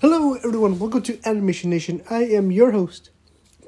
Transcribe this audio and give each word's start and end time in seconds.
Hello, 0.00 0.34
everyone. 0.34 0.78
Welcome 0.78 1.02
to 1.02 1.18
Animation 1.24 1.70
Nation. 1.70 2.04
I 2.08 2.22
am 2.22 2.52
your 2.52 2.70
host, 2.70 3.10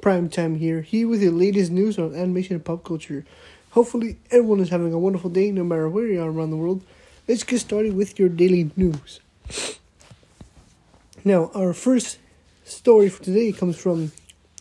Primetime 0.00 0.58
here, 0.58 0.80
here 0.80 1.08
with 1.08 1.18
the 1.18 1.30
latest 1.30 1.72
news 1.72 1.98
on 1.98 2.14
animation 2.14 2.54
and 2.54 2.64
pop 2.64 2.84
culture. 2.84 3.24
Hopefully, 3.72 4.16
everyone 4.30 4.60
is 4.60 4.68
having 4.68 4.92
a 4.92 4.98
wonderful 5.00 5.28
day 5.28 5.50
no 5.50 5.64
matter 5.64 5.88
where 5.88 6.06
you 6.06 6.22
are 6.22 6.30
around 6.30 6.50
the 6.50 6.56
world. 6.56 6.84
Let's 7.26 7.42
get 7.42 7.58
started 7.58 7.96
with 7.96 8.16
your 8.20 8.28
daily 8.28 8.70
news. 8.76 9.18
Now, 11.24 11.50
our 11.52 11.72
first 11.72 12.18
story 12.62 13.08
for 13.08 13.24
today 13.24 13.50
comes 13.50 13.76
from 13.76 14.12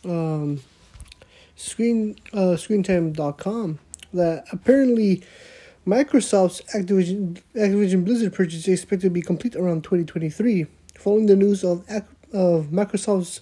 um, 0.04 0.62
screen 1.54 2.16
uh, 2.32 2.58
ScreenTime.com 2.58 3.78
that 4.12 4.44
apparently 4.50 5.22
Microsoft's 5.86 6.62
Activision 6.74 7.40
Activision 7.54 8.04
Blizzard 8.04 8.34
purchase 8.34 8.66
is 8.66 8.80
expected 8.80 9.06
to 9.06 9.10
be 9.10 9.22
complete 9.22 9.54
around 9.54 9.84
2023 9.84 10.66
following 11.00 11.26
the 11.26 11.36
news 11.36 11.64
of 11.64 11.82
of 12.32 12.66
Microsoft's 12.66 13.40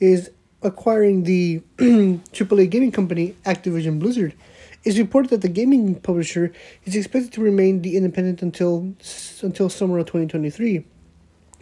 is 0.00 0.30
acquiring 0.62 1.24
the 1.24 1.60
AAA 1.76 2.70
gaming 2.70 2.90
company 2.90 3.36
Activision 3.44 4.00
Blizzard. 4.00 4.34
It's 4.82 4.98
reported 4.98 5.30
that 5.30 5.42
the 5.42 5.48
gaming 5.48 5.94
publisher 5.96 6.52
is 6.84 6.96
expected 6.96 7.32
to 7.34 7.40
remain 7.42 7.82
the 7.82 7.96
independent 7.96 8.42
until 8.42 8.94
until 9.42 9.68
summer 9.68 9.98
of 9.98 10.06
2023. 10.06 10.84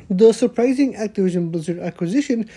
The 0.08 0.32
surprising 0.32 0.94
Activision 0.94 1.50
Blizzard 1.50 1.80
acquisition 1.80 2.48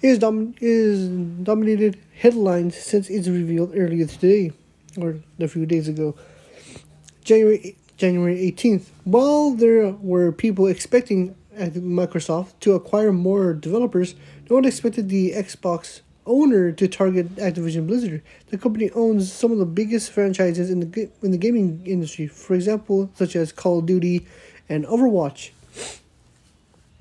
is 0.00 0.18
dom- 0.18 0.54
is 0.60 1.08
dominated 1.42 1.98
headlines 2.14 2.76
since 2.76 3.10
it's 3.10 3.28
revealed 3.28 3.72
earlier 3.74 4.06
today, 4.06 4.52
or 4.96 5.16
a 5.40 5.48
few 5.48 5.66
days 5.66 5.88
ago, 5.88 6.14
January 7.24 7.76
January 7.96 8.36
18th. 8.52 8.86
While 9.04 9.50
there 9.54 9.90
were 9.90 10.30
people 10.30 10.68
expecting 10.68 11.34
Microsoft 11.58 12.52
to 12.60 12.74
acquire 12.74 13.12
more 13.12 13.52
developers, 13.54 14.14
no 14.48 14.56
one 14.56 14.64
expected 14.64 15.08
the 15.08 15.32
Xbox 15.32 16.00
owner 16.28 16.70
to 16.70 16.86
target 16.86 17.34
Activision 17.36 17.86
Blizzard. 17.86 18.22
The 18.48 18.58
company 18.58 18.90
owns 18.90 19.32
some 19.32 19.50
of 19.50 19.58
the 19.58 19.66
biggest 19.66 20.12
franchises 20.12 20.70
in 20.70 20.80
the 20.80 21.08
in 21.22 21.30
the 21.32 21.38
gaming 21.38 21.82
industry, 21.84 22.26
for 22.28 22.54
example, 22.54 23.10
such 23.14 23.34
as 23.34 23.50
Call 23.50 23.80
of 23.80 23.86
Duty 23.86 24.26
and 24.68 24.84
Overwatch, 24.84 25.50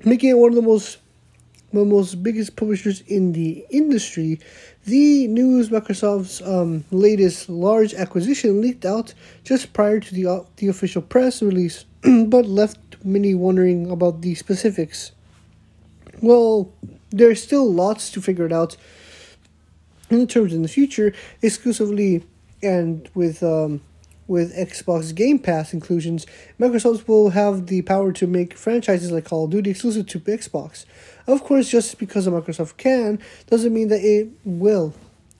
making 0.03 0.30
it 0.31 0.38
one 0.38 0.52
of 0.52 0.55
the 0.55 0.61
most 0.61 0.97
the 1.73 1.83
most 1.83 2.23
biggest 2.23 2.55
publishers 2.55 3.02
in 3.02 3.33
the 3.33 3.66
industry. 3.69 4.39
The 4.86 5.27
news 5.27 5.69
Microsoft's 5.69 6.42
um, 6.42 6.86
latest 6.92 7.49
large 7.49 7.94
acquisition 7.94 8.61
leaked 8.61 8.86
out 8.86 9.14
just 9.44 9.73
prior 9.73 9.99
to 9.99 10.14
the 10.14 10.25
uh, 10.25 10.39
the 10.55 10.69
official 10.69 11.02
press 11.02 11.42
release, 11.42 11.86
but 12.02 12.45
left 12.45 12.86
many 13.03 13.35
wondering 13.35 13.89
about 13.89 14.21
the 14.21 14.35
specifics. 14.35 15.11
Well, 16.21 16.73
there's 17.09 17.41
still 17.41 17.71
lots 17.71 18.09
to 18.11 18.21
figure 18.21 18.45
it 18.45 18.51
out 18.51 18.77
in 20.09 20.27
terms 20.27 20.53
in 20.53 20.61
the 20.61 20.67
future, 20.67 21.13
exclusively 21.41 22.23
and 22.61 23.09
with 23.13 23.43
um, 23.43 23.81
with 24.27 24.55
Xbox 24.55 25.15
Game 25.15 25.39
Pass 25.39 25.73
inclusions, 25.73 26.25
Microsoft 26.59 27.07
will 27.07 27.29
have 27.29 27.67
the 27.67 27.81
power 27.83 28.11
to 28.13 28.27
make 28.27 28.55
franchises 28.55 29.11
like 29.11 29.25
Call 29.25 29.45
of 29.45 29.51
Duty 29.51 29.71
exclusive 29.71 30.07
to 30.07 30.19
Xbox. 30.19 30.85
Of 31.25 31.43
course, 31.43 31.69
just 31.69 31.97
because 31.97 32.27
Microsoft 32.27 32.77
can 32.77 33.19
doesn't 33.47 33.73
mean 33.73 33.87
that 33.87 34.01
it 34.01 34.29
will, 34.43 34.93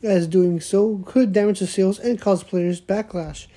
as 0.04 0.28
doing 0.28 0.60
so 0.62 1.04
could 1.06 1.34
damage 1.34 1.60
the 1.60 1.68
sales 1.68 2.00
and 2.00 2.20
cause 2.20 2.44
players 2.44 2.80
backlash. 2.80 3.48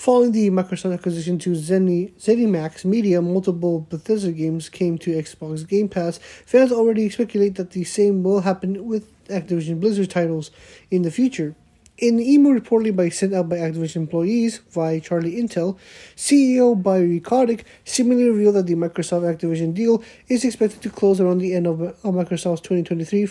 Following 0.00 0.32
the 0.32 0.48
Microsoft 0.48 0.94
acquisition 0.94 1.38
to 1.40 1.50
Zeni, 1.50 2.14
ZeniMax 2.14 2.86
Media, 2.86 3.20
multiple 3.20 3.80
Bethesda 3.90 4.32
games 4.32 4.70
came 4.70 4.96
to 4.96 5.10
Xbox 5.10 5.68
Game 5.68 5.90
Pass. 5.90 6.16
Fans 6.46 6.72
already 6.72 7.10
speculate 7.10 7.56
that 7.56 7.72
the 7.72 7.84
same 7.84 8.22
will 8.22 8.40
happen 8.40 8.86
with 8.86 9.12
Activision 9.26 9.78
Blizzard 9.78 10.08
titles 10.08 10.50
in 10.90 11.02
the 11.02 11.10
future. 11.10 11.54
In 11.98 12.14
an 12.14 12.20
email 12.22 12.58
reportedly 12.58 12.96
by 12.96 13.10
sent 13.10 13.34
out 13.34 13.50
by 13.50 13.56
Activision 13.56 13.96
employees 13.96 14.56
via 14.70 15.00
Charlie 15.00 15.36
Intel, 15.36 15.76
CEO 16.16 16.82
Bobby 16.82 17.20
Kotick 17.20 17.66
similarly 17.84 18.30
revealed 18.30 18.54
that 18.54 18.68
the 18.68 18.76
Microsoft 18.76 19.36
Activision 19.36 19.74
deal 19.74 20.02
is 20.28 20.46
expected 20.46 20.80
to 20.80 20.88
close 20.88 21.20
around 21.20 21.40
the 21.40 21.52
end 21.52 21.66
of, 21.66 21.82
of 21.82 22.14
Microsoft's 22.14 22.62
2023 22.62 23.26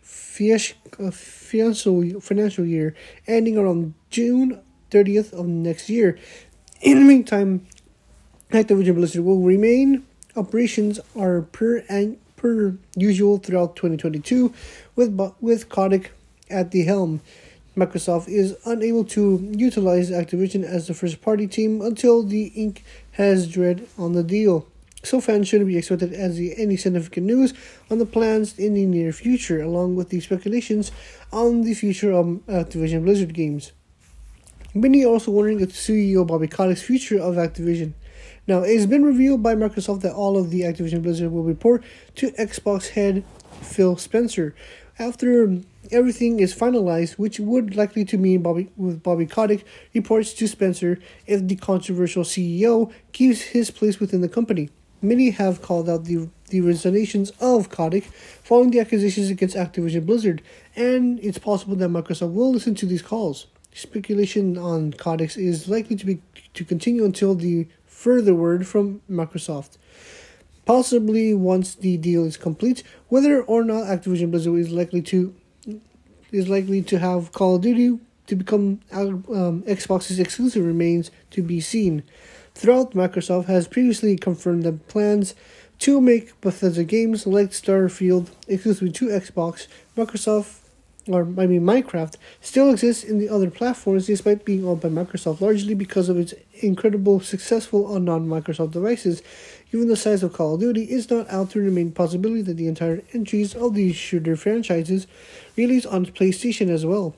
financial 0.00 0.76
uh, 1.00 2.20
financial 2.20 2.64
year, 2.64 2.94
ending 3.26 3.58
around 3.58 3.94
June 4.10 4.62
30th 4.90 5.32
of 5.32 5.46
next 5.46 5.88
year. 5.88 6.18
In 6.80 6.98
the 6.98 7.04
meantime, 7.04 7.66
Activision 8.50 8.94
Blizzard 8.94 9.24
will 9.24 9.40
remain 9.40 10.06
operations 10.36 11.00
are 11.16 11.42
per 11.42 11.84
and 11.88 12.18
per 12.36 12.76
usual 12.96 13.38
throughout 13.38 13.76
2022 13.76 14.52
with 14.96 15.18
with 15.40 15.68
Kotick 15.68 16.10
at 16.50 16.70
the 16.70 16.84
helm. 16.84 17.20
Microsoft 17.76 18.28
is 18.28 18.56
unable 18.64 19.02
to 19.02 19.50
utilize 19.52 20.10
Activision 20.10 20.62
as 20.62 20.86
the 20.86 20.94
first 20.94 21.20
party 21.20 21.48
team 21.48 21.80
until 21.80 22.22
the 22.22 22.46
ink 22.54 22.84
has 23.12 23.48
dried 23.48 23.88
on 23.98 24.12
the 24.12 24.22
deal. 24.22 24.66
So 25.02 25.20
fans 25.20 25.48
shouldn't 25.48 25.68
be 25.68 25.76
expected 25.76 26.12
as 26.12 26.36
the, 26.36 26.54
any 26.56 26.76
significant 26.76 27.26
news 27.26 27.52
on 27.90 27.98
the 27.98 28.06
plans 28.06 28.58
in 28.58 28.74
the 28.74 28.86
near 28.86 29.12
future, 29.12 29.60
along 29.60 29.96
with 29.96 30.08
the 30.10 30.20
speculations 30.20 30.92
on 31.32 31.62
the 31.62 31.74
future 31.74 32.12
of 32.12 32.26
Activision 32.46 33.04
Blizzard 33.04 33.34
games. 33.34 33.72
Many 34.76 35.04
are 35.04 35.08
also 35.08 35.30
wondering 35.30 35.60
if 35.60 35.72
CEO 35.72 36.26
Bobby 36.26 36.48
Kotick's 36.48 36.82
future 36.82 37.20
of 37.20 37.36
Activision. 37.36 37.92
Now, 38.48 38.62
it's 38.62 38.86
been 38.86 39.04
revealed 39.04 39.40
by 39.40 39.54
Microsoft 39.54 40.00
that 40.00 40.14
all 40.14 40.36
of 40.36 40.50
the 40.50 40.62
Activision 40.62 41.00
Blizzard 41.00 41.30
will 41.30 41.44
report 41.44 41.84
to 42.16 42.32
Xbox 42.32 42.88
head 42.88 43.22
Phil 43.62 43.96
Spencer. 43.96 44.52
After 44.98 45.60
everything 45.92 46.40
is 46.40 46.52
finalized, 46.52 47.12
which 47.12 47.38
would 47.38 47.76
likely 47.76 48.04
to 48.04 48.18
mean 48.18 48.42
Bobby 48.42 48.68
with 48.76 49.00
Bobby 49.00 49.26
Kotick 49.26 49.64
reports 49.94 50.34
to 50.34 50.48
Spencer 50.48 50.98
if 51.28 51.46
the 51.46 51.54
controversial 51.54 52.24
CEO 52.24 52.92
keeps 53.12 53.42
his 53.42 53.70
place 53.70 54.00
within 54.00 54.22
the 54.22 54.28
company. 54.28 54.70
Many 55.00 55.30
have 55.30 55.62
called 55.62 55.88
out 55.88 56.06
the 56.06 56.28
the 56.48 56.62
resignations 56.62 57.30
of 57.40 57.70
Kotick 57.70 58.04
following 58.42 58.72
the 58.72 58.80
accusations 58.80 59.30
against 59.30 59.54
Activision 59.54 60.04
Blizzard, 60.04 60.42
and 60.74 61.20
it's 61.20 61.38
possible 61.38 61.76
that 61.76 61.90
Microsoft 61.90 62.32
will 62.32 62.52
listen 62.52 62.74
to 62.74 62.86
these 62.86 63.02
calls. 63.02 63.46
Speculation 63.74 64.56
on 64.56 64.92
Kotick's 64.92 65.36
is 65.36 65.68
likely 65.68 65.96
to 65.96 66.06
be 66.06 66.22
to 66.54 66.64
continue 66.64 67.04
until 67.04 67.34
the 67.34 67.66
further 67.86 68.34
word 68.34 68.66
from 68.68 69.02
Microsoft. 69.10 69.78
Possibly 70.64 71.34
once 71.34 71.74
the 71.74 71.96
deal 71.96 72.24
is 72.24 72.36
complete, 72.36 72.84
whether 73.08 73.42
or 73.42 73.64
not 73.64 73.84
Activision 73.84 74.30
Blizzard 74.30 74.58
is 74.58 74.70
likely 74.70 75.02
to 75.02 75.34
is 76.30 76.48
likely 76.48 76.82
to 76.82 76.98
have 76.98 77.32
Call 77.32 77.56
of 77.56 77.62
Duty 77.62 77.98
to 78.26 78.36
become 78.36 78.80
um, 78.92 79.62
Xbox's 79.66 80.18
exclusive 80.18 80.64
remains 80.64 81.10
to 81.30 81.42
be 81.42 81.60
seen. 81.60 82.02
Throughout, 82.54 82.92
Microsoft 82.92 83.46
has 83.46 83.68
previously 83.68 84.16
confirmed 84.16 84.62
that 84.62 84.88
plans 84.88 85.34
to 85.80 86.00
make 86.00 86.40
Bethesda 86.40 86.84
games 86.84 87.26
like 87.26 87.50
Starfield 87.50 88.30
exclusive 88.46 88.92
to 88.94 89.06
Xbox. 89.08 89.66
Microsoft 89.96 90.63
or 91.08 91.22
I 91.22 91.46
mean 91.46 91.62
Minecraft, 91.62 92.16
still 92.40 92.70
exists 92.70 93.04
in 93.04 93.18
the 93.18 93.28
other 93.28 93.50
platforms 93.50 94.06
despite 94.06 94.44
being 94.44 94.64
owned 94.64 94.80
by 94.80 94.88
Microsoft, 94.88 95.40
largely 95.40 95.74
because 95.74 96.08
of 96.08 96.18
its 96.18 96.34
incredible 96.60 97.20
successful 97.20 97.86
on 97.86 98.04
non-Microsoft 98.04 98.72
devices. 98.72 99.22
Given 99.70 99.88
the 99.88 99.96
size 99.96 100.22
of 100.22 100.32
Call 100.32 100.54
of 100.54 100.60
Duty, 100.60 100.84
it's 100.84 101.10
not 101.10 101.28
out 101.28 101.50
to 101.50 101.60
remain 101.60 101.90
possibility 101.90 102.42
that 102.42 102.56
the 102.56 102.68
entire 102.68 103.02
entries 103.12 103.54
of 103.54 103.74
these 103.74 103.96
shooter 103.96 104.36
franchises 104.36 105.06
release 105.56 105.84
on 105.84 106.06
PlayStation 106.06 106.70
as 106.70 106.86
well. 106.86 107.16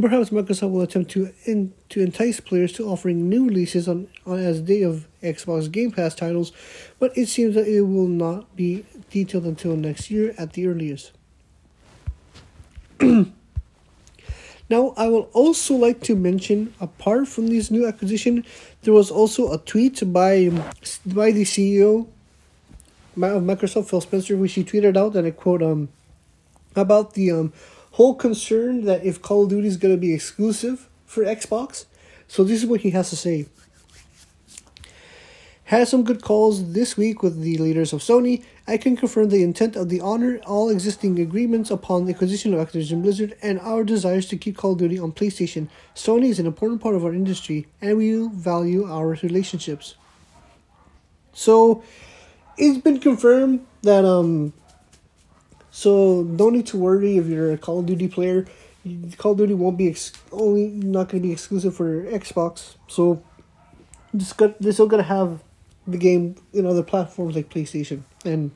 Perhaps 0.00 0.30
Microsoft 0.30 0.70
will 0.70 0.80
attempt 0.80 1.10
to 1.10 1.32
in, 1.44 1.74
to 1.90 2.00
entice 2.00 2.40
players 2.40 2.72
to 2.74 2.88
offering 2.88 3.28
new 3.28 3.46
releases 3.46 3.88
on, 3.88 4.08
on 4.24 4.38
as 4.38 4.62
day 4.62 4.82
of 4.82 5.06
Xbox 5.22 5.70
Game 5.70 5.90
Pass 5.90 6.14
titles, 6.14 6.52
but 6.98 7.16
it 7.16 7.28
seems 7.28 7.54
that 7.56 7.68
it 7.68 7.82
will 7.82 8.08
not 8.08 8.56
be 8.56 8.86
detailed 9.10 9.44
until 9.44 9.76
next 9.76 10.10
year 10.10 10.34
at 10.38 10.54
the 10.54 10.66
earliest. 10.66 11.12
now, 14.70 14.94
I 14.96 15.08
will 15.08 15.28
also 15.32 15.74
like 15.74 16.00
to 16.02 16.16
mention, 16.16 16.74
apart 16.80 17.28
from 17.28 17.48
this 17.48 17.70
new 17.70 17.86
acquisition, 17.86 18.44
there 18.82 18.94
was 18.94 19.10
also 19.10 19.52
a 19.52 19.58
tweet 19.58 20.12
by 20.12 20.50
by 21.06 21.30
the 21.32 21.44
CEO 21.44 22.08
of 23.16 23.42
Microsoft, 23.42 23.90
Phil 23.90 24.00
Spencer, 24.00 24.36
which 24.36 24.54
he 24.54 24.64
tweeted 24.64 24.96
out, 24.96 25.16
and 25.16 25.26
I 25.26 25.30
quote, 25.30 25.62
um, 25.62 25.88
about 26.74 27.14
the 27.14 27.30
um, 27.30 27.52
whole 27.92 28.14
concern 28.14 28.84
that 28.84 29.04
if 29.04 29.20
Call 29.20 29.44
of 29.44 29.50
Duty 29.50 29.68
is 29.68 29.76
going 29.76 29.94
to 29.94 30.00
be 30.00 30.14
exclusive 30.14 30.88
for 31.06 31.24
Xbox. 31.24 31.84
So 32.26 32.42
this 32.44 32.62
is 32.62 32.66
what 32.66 32.80
he 32.80 32.90
has 32.90 33.10
to 33.10 33.16
say 33.16 33.46
had 35.72 35.88
some 35.88 36.04
good 36.04 36.20
calls 36.20 36.72
this 36.74 36.98
week 36.98 37.22
with 37.22 37.40
the 37.40 37.56
leaders 37.56 37.94
of 37.94 38.00
Sony. 38.00 38.44
I 38.66 38.76
can 38.76 38.96
confirm 38.96 39.28
the 39.28 39.42
intent 39.42 39.74
of 39.74 39.88
the 39.88 40.00
honor 40.00 40.38
all 40.46 40.70
existing 40.70 41.18
agreements 41.18 41.70
upon 41.70 42.04
the 42.04 42.14
acquisition 42.14 42.54
of 42.54 42.66
Activision 42.66 43.02
Blizzard 43.02 43.36
and 43.42 43.58
our 43.60 43.82
desires 43.82 44.26
to 44.28 44.36
keep 44.36 44.56
Call 44.56 44.72
of 44.72 44.78
Duty 44.78 45.00
on 45.00 45.12
PlayStation. 45.12 45.68
Sony 45.96 46.28
is 46.28 46.38
an 46.38 46.46
important 46.46 46.80
part 46.80 46.94
of 46.94 47.04
our 47.04 47.12
industry 47.12 47.66
and 47.80 47.98
we 47.98 48.28
value 48.32 48.84
our 48.84 49.18
relationships. 49.22 49.96
So, 51.32 51.82
it's 52.56 52.78
been 52.78 53.00
confirmed 53.00 53.66
that 53.82 54.04
um. 54.04 54.52
So 55.70 56.22
don't 56.24 56.52
need 56.52 56.66
to 56.66 56.76
worry 56.76 57.16
if 57.16 57.26
you're 57.26 57.52
a 57.52 57.58
Call 57.58 57.80
of 57.80 57.86
Duty 57.86 58.06
player. 58.06 58.46
Call 59.16 59.32
of 59.32 59.38
Duty 59.38 59.54
won't 59.54 59.78
be 59.78 59.88
ex- 59.88 60.12
only 60.30 60.68
not 60.68 61.08
going 61.08 61.22
to 61.22 61.26
be 61.26 61.32
exclusive 61.32 61.74
for 61.74 62.04
Xbox. 62.04 62.76
So 62.88 63.22
just 64.14 64.36
got 64.36 64.60
they're 64.60 64.72
still 64.72 64.86
gonna 64.86 65.02
have 65.02 65.42
the 65.86 65.96
game 65.96 66.36
in 66.52 66.66
other 66.66 66.82
platforms 66.82 67.34
like 67.34 67.48
PlayStation 67.48 68.02
and 68.24 68.50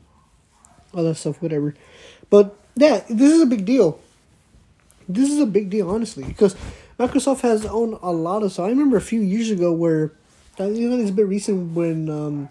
other 0.94 1.14
stuff, 1.14 1.42
whatever. 1.42 1.74
But 2.30 2.56
yeah, 2.74 3.04
this 3.08 3.32
is 3.32 3.42
a 3.42 3.46
big 3.46 3.64
deal. 3.64 4.00
This 5.08 5.30
is 5.30 5.38
a 5.38 5.46
big 5.46 5.70
deal, 5.70 5.90
honestly, 5.90 6.24
because 6.24 6.56
Microsoft 6.98 7.40
has 7.40 7.64
owned 7.66 7.98
a 8.02 8.10
lot 8.10 8.42
of. 8.42 8.52
So 8.52 8.64
I 8.64 8.68
remember 8.68 8.96
a 8.96 9.02
few 9.02 9.20
years 9.20 9.50
ago 9.50 9.72
where, 9.72 10.12
you 10.58 10.90
know, 10.90 10.98
it's 10.98 11.10
a 11.10 11.12
bit 11.12 11.26
recent 11.26 11.74
when 11.74 12.08
um, 12.10 12.48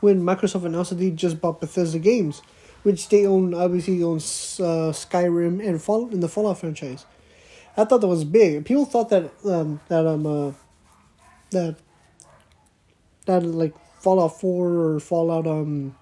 when 0.00 0.22
Microsoft 0.22 0.64
announced 0.64 0.90
that 0.90 0.96
they 0.96 1.10
just 1.10 1.40
bought 1.40 1.60
Bethesda 1.60 1.98
Games, 1.98 2.42
which 2.82 3.08
they 3.08 3.26
own 3.26 3.54
obviously 3.54 4.02
owns 4.02 4.60
uh, 4.60 4.92
Skyrim 4.92 5.66
and 5.66 5.82
Fall 5.82 6.08
in 6.10 6.20
the 6.20 6.28
Fallout 6.28 6.58
franchise. 6.58 7.04
I 7.76 7.84
thought 7.84 8.00
that 8.00 8.08
was 8.08 8.24
big. 8.24 8.64
People 8.64 8.84
thought 8.84 9.08
that 9.10 9.30
um, 9.44 9.80
that 9.88 10.06
um 10.06 10.26
uh, 10.26 10.52
that 11.50 11.76
that 13.26 13.44
like 13.44 13.74
Fallout 14.00 14.40
Four 14.40 14.68
or 14.68 15.00
Fallout 15.00 15.46
um 15.46 15.96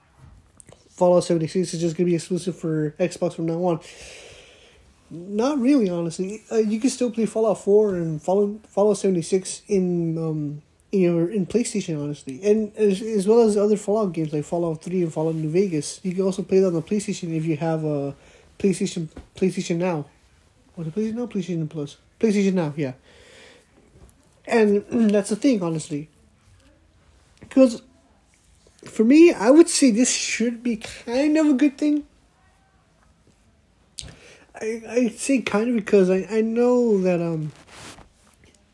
Fallout 0.96 1.24
seventy 1.24 1.46
six 1.46 1.74
is 1.74 1.80
just 1.80 1.96
gonna 1.96 2.06
be 2.08 2.14
exclusive 2.14 2.56
for 2.56 2.92
Xbox 2.98 3.34
from 3.34 3.46
now 3.46 3.62
on. 3.64 3.80
Not 5.10 5.60
really, 5.60 5.88
honestly. 5.88 6.42
Uh, 6.50 6.56
you 6.56 6.80
can 6.80 6.90
still 6.90 7.10
play 7.10 7.26
Fallout 7.26 7.62
Four 7.62 7.94
and 7.94 8.20
Fallout 8.20 8.66
Fallout 8.66 8.96
seventy 8.96 9.22
six 9.22 9.62
in 9.68 10.18
um 10.18 10.62
in 10.92 11.00
your 11.00 11.30
in 11.30 11.46
PlayStation, 11.46 12.02
honestly, 12.02 12.40
and 12.42 12.74
as, 12.76 13.02
as 13.02 13.28
well 13.28 13.42
as 13.42 13.56
other 13.56 13.76
Fallout 13.76 14.14
games 14.14 14.32
like 14.32 14.44
Fallout 14.44 14.82
Three 14.82 15.02
and 15.02 15.12
Fallout 15.12 15.34
New 15.34 15.50
Vegas. 15.50 16.00
You 16.02 16.14
can 16.14 16.24
also 16.24 16.42
play 16.42 16.60
that 16.60 16.68
on 16.68 16.72
the 16.72 16.82
PlayStation 16.82 17.36
if 17.36 17.44
you 17.44 17.56
have 17.56 17.84
a 17.84 18.14
PlayStation 18.58 19.08
PlayStation 19.36 19.76
Now. 19.76 20.06
What 20.74 20.88
PlayStation 20.88 21.14
Now? 21.14 21.26
PlayStation 21.26 21.68
Plus. 21.68 21.98
PlayStation 22.18 22.54
Now, 22.54 22.72
yeah. 22.76 22.92
And 24.46 24.84
that's 25.10 25.30
the 25.30 25.36
thing, 25.36 25.62
honestly. 25.62 26.08
Because 27.40 27.82
for 28.88 29.04
me, 29.04 29.32
I 29.32 29.50
would 29.50 29.68
say 29.68 29.90
this 29.90 30.10
should 30.12 30.62
be 30.62 30.76
kind 30.76 31.36
of 31.36 31.46
a 31.46 31.54
good 31.54 31.78
thing. 31.78 32.06
I 34.54 34.82
I 34.88 35.08
say 35.08 35.42
kind 35.42 35.68
of 35.70 35.76
because 35.76 36.10
I, 36.10 36.26
I 36.30 36.40
know 36.40 37.00
that 37.02 37.20
um 37.20 37.52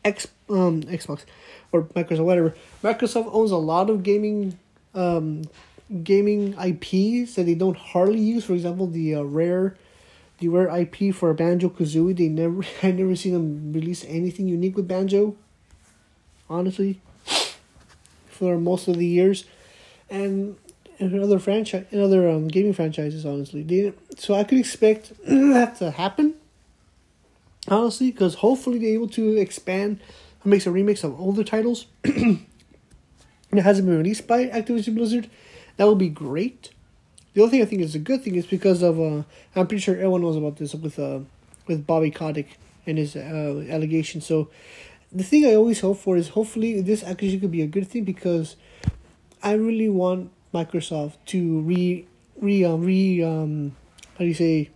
X 0.03 0.27
um 0.49 0.83
Xbox 0.83 1.25
or 1.71 1.83
Microsoft 1.83 2.25
whatever 2.25 2.55
Microsoft 2.83 3.29
owns 3.33 3.51
a 3.51 3.57
lot 3.57 3.89
of 3.89 4.03
gaming 4.03 4.57
um 4.93 5.43
gaming 6.03 6.53
IPs 6.53 7.35
that 7.35 7.43
they 7.45 7.55
don't 7.55 7.77
hardly 7.77 8.19
use. 8.19 8.45
For 8.45 8.53
example, 8.53 8.87
the 8.87 9.15
uh, 9.15 9.23
rare 9.23 9.75
the 10.39 10.47
rare 10.47 10.69
IP 10.75 11.13
for 11.13 11.33
Banjo 11.33 11.69
Kazooie. 11.69 12.15
They 12.15 12.29
never 12.29 12.63
I 12.83 12.91
never 12.91 13.15
seen 13.15 13.33
them 13.33 13.73
release 13.73 14.05
anything 14.05 14.47
unique 14.47 14.75
with 14.75 14.87
Banjo. 14.87 15.35
Honestly, 16.49 17.01
for 18.27 18.57
most 18.57 18.87
of 18.87 18.97
the 18.97 19.07
years, 19.07 19.45
and 20.13 20.55
other 21.01 21.39
franchise 21.39 21.85
other 21.93 22.29
um, 22.29 22.47
gaming 22.47 22.73
franchises. 22.73 23.25
Honestly, 23.25 23.63
they, 23.63 23.93
so 24.17 24.33
I 24.35 24.43
could 24.43 24.59
expect 24.59 25.13
that 25.27 25.77
to 25.77 25.91
happen. 25.91 26.35
Honestly, 27.67 28.11
because 28.11 28.35
hopefully 28.35 28.77
they're 28.77 28.89
able 28.89 29.07
to 29.09 29.37
expand 29.37 29.99
and 30.43 30.51
make 30.51 30.61
some 30.61 30.73
remakes 30.73 31.03
of 31.03 31.19
older 31.19 31.43
titles. 31.43 31.87
it 32.03 32.37
hasn't 33.51 33.87
been 33.87 33.97
released 33.97 34.27
by 34.27 34.47
Activision 34.47 34.95
Blizzard. 34.95 35.29
That 35.77 35.87
would 35.87 35.97
be 35.97 36.09
great. 36.09 36.71
The 37.33 37.41
only 37.41 37.51
thing 37.51 37.61
I 37.61 37.65
think 37.65 37.81
is 37.81 37.95
a 37.95 37.99
good 37.99 38.21
thing 38.21 38.35
is 38.35 38.45
because 38.45 38.83
of 38.83 38.99
uh, 38.99 39.23
I'm 39.55 39.67
pretty 39.67 39.79
sure 39.79 39.95
everyone 39.95 40.21
knows 40.21 40.35
about 40.35 40.57
this 40.57 40.75
with 40.75 40.99
uh, 40.99 41.19
with 41.67 41.87
Bobby 41.87 42.11
Kotick 42.11 42.59
and 42.85 42.97
his 42.97 43.15
uh, 43.15 43.65
allegations. 43.69 44.25
So 44.25 44.49
the 45.11 45.23
thing 45.23 45.45
I 45.45 45.55
always 45.55 45.79
hope 45.79 45.97
for 45.97 46.17
is 46.17 46.29
hopefully 46.29 46.81
this 46.81 47.03
acquisition 47.03 47.39
could 47.39 47.51
be 47.51 47.61
a 47.61 47.67
good 47.67 47.87
thing 47.87 48.03
because 48.03 48.55
I 49.43 49.53
really 49.53 49.89
want 49.89 50.31
Microsoft 50.53 51.17
to 51.27 51.59
re 51.61 52.07
re 52.39 52.63
um, 52.63 52.81
re 52.85 53.21
um 53.21 53.75
how 54.13 54.19
do 54.19 54.25
you 54.25 54.33
say 54.33 54.69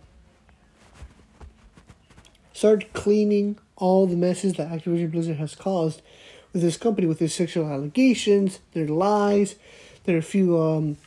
start 2.52 2.92
cleaning 2.92 3.58
all 3.76 4.06
the 4.06 4.16
messes 4.16 4.54
that 4.54 4.68
Activision 4.68 5.10
Blizzard 5.10 5.38
has 5.38 5.54
caused 5.54 6.02
with 6.52 6.60
this 6.60 6.76
company 6.76 7.06
with 7.06 7.18
their 7.18 7.28
sexual 7.28 7.66
allegations, 7.66 8.60
their 8.72 8.88
lies, 8.88 9.54
there 10.04 10.16
are 10.16 10.18
a 10.18 10.22
few 10.22 10.60
um 10.60 10.98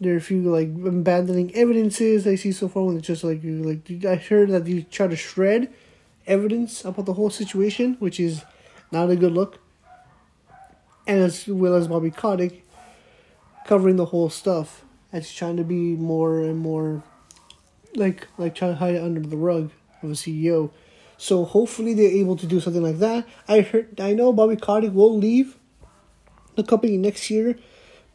there 0.00 0.14
are 0.14 0.18
a 0.18 0.20
few 0.20 0.42
like 0.42 0.68
abandoning 0.68 1.54
evidences 1.54 2.26
I 2.26 2.34
see 2.34 2.50
so 2.50 2.68
far 2.68 2.82
when 2.82 2.96
it's 2.96 3.06
just 3.06 3.22
like 3.22 3.44
you 3.44 3.62
like 3.62 4.04
I 4.04 4.16
heard 4.16 4.50
that 4.50 4.66
you 4.66 4.82
try 4.82 5.06
to 5.06 5.16
shred 5.16 5.72
evidence 6.26 6.84
about 6.84 7.06
the 7.06 7.14
whole 7.14 7.30
situation, 7.30 7.96
which 8.00 8.18
is 8.18 8.42
not 8.90 9.10
a 9.10 9.16
good 9.16 9.32
look. 9.32 9.60
And 11.06 11.20
as 11.20 11.46
well 11.46 11.76
as 11.76 11.86
Bobby 11.86 12.10
Kotick 12.10 12.65
covering 13.66 13.96
the 13.96 14.06
whole 14.06 14.30
stuff. 14.30 14.82
As 15.12 15.32
trying 15.32 15.56
to 15.56 15.64
be 15.64 15.94
more 15.94 16.40
and 16.40 16.58
more 16.58 17.02
like 17.94 18.28
like 18.38 18.54
trying 18.54 18.72
to 18.72 18.76
hide 18.76 18.94
it 18.94 19.02
under 19.02 19.20
the 19.20 19.36
rug 19.36 19.70
of 20.02 20.10
a 20.10 20.14
CEO. 20.14 20.70
So 21.16 21.44
hopefully 21.44 21.94
they're 21.94 22.10
able 22.10 22.36
to 22.36 22.46
do 22.46 22.60
something 22.60 22.82
like 22.82 22.98
that. 22.98 23.26
I 23.48 23.60
heard 23.60 24.00
I 24.00 24.12
know 24.12 24.32
Bobby 24.32 24.56
Kotick 24.56 24.92
will 24.92 25.16
leave 25.16 25.56
the 26.56 26.64
company 26.64 26.96
next 26.96 27.30
year, 27.30 27.58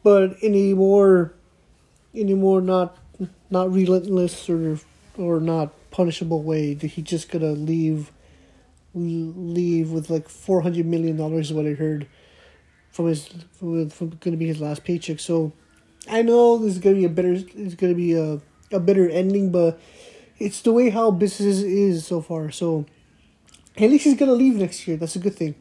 but 0.02 0.38
in 0.42 0.54
a 0.54 0.74
more 0.74 1.34
in 2.14 2.28
a 2.28 2.36
more 2.36 2.60
not 2.60 2.96
not 3.50 3.72
relentless 3.72 4.48
or 4.48 4.78
or 5.16 5.40
not 5.40 5.72
punishable 5.90 6.42
way. 6.42 6.74
That 6.74 6.88
he 6.88 7.02
just 7.02 7.30
gonna 7.30 7.52
leave 7.52 8.12
leave 8.94 9.90
with 9.90 10.10
like 10.10 10.28
four 10.28 10.62
hundred 10.62 10.86
million 10.86 11.16
dollars 11.16 11.50
is 11.50 11.54
what 11.54 11.66
I 11.66 11.72
heard 11.72 12.06
from 12.92 13.06
his 13.06 13.28
from, 13.58 13.90
from 13.90 14.10
going 14.10 14.32
to 14.32 14.36
be 14.36 14.46
his 14.46 14.60
last 14.60 14.84
paycheck. 14.84 15.18
So 15.18 15.52
I 16.08 16.22
know 16.22 16.58
this 16.58 16.74
is 16.74 16.78
going 16.78 16.94
to 16.94 17.00
be 17.00 17.06
a 17.06 17.08
better 17.08 17.32
it's 17.32 17.74
going 17.74 17.92
to 17.92 17.96
be 17.96 18.14
a 18.14 18.40
a 18.70 18.80
better 18.80 19.08
ending, 19.08 19.50
but 19.50 19.80
it's 20.38 20.60
the 20.62 20.72
way 20.72 20.90
how 20.90 21.10
business 21.10 21.62
is 21.62 22.06
so 22.06 22.20
far. 22.20 22.50
So 22.50 22.86
at 23.76 23.90
least 23.90 24.04
he's 24.04 24.14
going 24.14 24.28
to 24.28 24.34
leave 24.34 24.54
next 24.56 24.86
year. 24.86 24.96
That's 24.96 25.16
a 25.16 25.18
good 25.18 25.34
thing. 25.34 25.54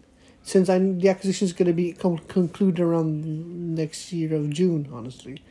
Since 0.44 0.70
I 0.70 0.80
the 0.80 1.10
acquisition 1.10 1.46
is 1.46 1.54
going 1.54 1.68
to 1.68 1.74
be 1.74 1.94
com- 1.94 2.20
concluded 2.20 2.80
around 2.82 3.76
next 3.76 4.12
year 4.12 4.36
of 4.36 4.50
June, 4.50 4.90
honestly. 4.92 5.42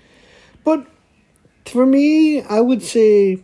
But 0.65 0.87
for 1.65 1.87
me, 1.87 2.43
I 2.43 2.61
would 2.61 2.83
say 2.83 3.43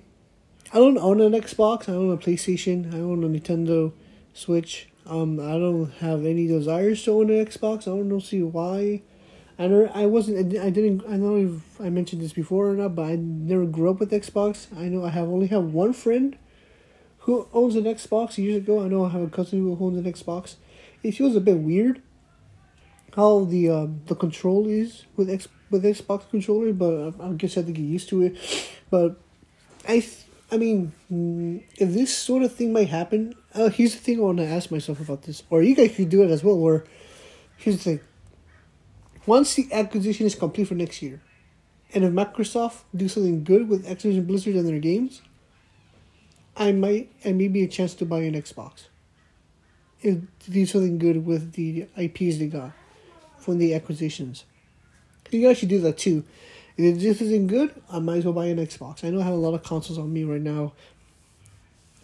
I 0.73 0.78
don't 0.78 0.99
own 0.99 1.21
an 1.21 1.33
Xbox. 1.33 1.88
I 1.88 1.93
own 1.93 2.12
a 2.12 2.16
PlayStation. 2.16 2.93
I 2.93 2.99
own 2.99 3.23
a 3.23 3.28
Nintendo 3.28 3.93
Switch. 4.35 4.88
Um, 5.09 5.39
I 5.39 5.53
don't 5.53 5.91
have 6.01 6.25
any 6.25 6.47
desires 6.47 7.03
to 7.05 7.13
own 7.13 7.31
an 7.31 7.45
Xbox. 7.45 7.83
I 7.83 7.97
don't 7.97 8.09
know 8.09 8.19
see 8.19 8.43
why. 8.43 9.03
I 9.59 9.69
never, 9.69 9.91
I 9.95 10.07
wasn't, 10.07 10.39
I 10.59 10.69
didn't, 10.71 11.03
I 11.07 11.13
don't 11.13 11.21
know 11.21 11.57
if 11.57 11.81
I 11.81 11.89
mentioned 11.89 12.21
this 12.21 12.33
before 12.33 12.71
or 12.71 12.75
not, 12.75 12.95
but 12.95 13.07
I 13.07 13.17
never 13.17 13.65
grew 13.65 13.91
up 13.91 14.01
with 14.01 14.11
Xbox. 14.11 14.67
I 14.77 14.89
know 14.89 15.05
I 15.05 15.11
have 15.11 15.29
only 15.29 15.47
have 15.47 15.73
one 15.73 15.93
friend 15.93 16.37
who 17.21 17.49
owns 17.53 17.75
an 17.75 17.85
Xbox 17.85 18.37
years 18.37 18.57
ago. 18.57 18.85
I 18.85 18.89
know 18.89 19.07
I 19.07 19.11
have 19.11 19.23
a 19.23 19.29
cousin 19.29 19.61
who 19.61 19.77
owns 19.81 19.99
an 19.99 20.13
Xbox. 20.13 20.57
It 21.03 21.13
feels 21.13 21.37
a 21.37 21.41
bit 21.41 21.59
weird 21.59 22.03
how 23.17 23.45
the 23.45 23.71
um, 23.71 24.03
the 24.07 24.15
control 24.15 24.69
is 24.69 25.05
with 25.17 25.31
X 25.31 25.49
with 25.71 25.83
Xbox 25.85 26.29
controller, 26.31 26.73
but 26.73 27.15
I, 27.21 27.33
guess 27.33 27.57
I 27.57 27.61
have 27.61 27.67
to 27.67 27.73
get 27.73 27.83
used 27.83 28.09
to 28.11 28.23
it. 28.23 28.37
But 28.91 29.19
I, 29.89 30.07
I 30.50 30.59
mean, 30.59 30.93
mm, 31.12 31.62
if 31.76 31.93
this 31.93 32.17
sort 32.17 32.45
of 32.45 32.55
thing 32.55 32.73
might 32.73 32.88
happen, 32.88 33.35
uh, 33.55 33.69
here's 33.69 33.95
the 33.95 34.00
thing 34.00 34.19
I 34.19 34.23
want 34.23 34.38
to 34.38 34.47
ask 34.47 34.71
myself 34.71 35.00
about 35.00 35.23
this, 35.23 35.43
or 35.50 35.62
you 35.62 35.75
guys 35.75 35.97
could 35.97 36.09
do 36.09 36.23
it 36.23 36.31
as 36.31 36.45
well. 36.45 36.59
Where 36.59 36.85
here's 37.57 37.79
the 37.79 37.83
thing: 37.83 38.00
once 39.26 39.55
the 39.55 39.69
acquisition 39.73 40.26
is 40.26 40.37
complete 40.37 40.69
for 40.69 40.75
next 40.75 41.03
year, 41.03 41.21
and 41.93 42.05
if 42.05 42.12
Microsoft 42.12 42.83
do 42.95 43.09
something 43.09 43.43
good 43.43 43.69
with 43.69 43.87
Activision 43.87 44.26
Blizzard 44.26 44.55
and 44.55 44.69
their 44.69 44.79
games, 44.79 45.21
I 46.57 46.71
might 46.71 47.11
and 47.25 47.37
maybe 47.37 47.65
a 47.65 47.69
chance 47.69 47.95
to 47.95 48.07
buy 48.07 48.21
an 48.21 48.35
Xbox. 48.35 48.85
If 50.00 50.19
do 50.49 50.65
something 50.65 50.99
good 50.99 51.26
with 51.26 51.55
the 51.55 51.88
IPs 51.97 52.38
they 52.38 52.47
got 52.47 52.71
from 53.38 53.59
the 53.59 53.75
acquisitions, 53.75 54.45
you 55.31 55.47
guys 55.47 55.59
should 55.59 55.71
do 55.71 55.81
that 55.81 55.99
too. 55.99 56.23
If 56.76 57.00
this 57.00 57.23
isn't 57.23 57.47
good, 57.47 57.75
I 57.90 57.99
might 58.00 58.18
as 58.18 58.25
well 58.25 58.35
buy 58.35 58.47
an 58.47 58.59
Xbox. 58.59 59.02
I 59.02 59.11
know 59.11 59.21
I 59.21 59.25
have 59.25 59.33
a 59.33 59.37
lot 59.37 59.54
of 59.54 59.62
consoles 59.62 59.99
on 59.99 60.12
me 60.12 60.25
right 60.25 60.40
now, 60.40 60.73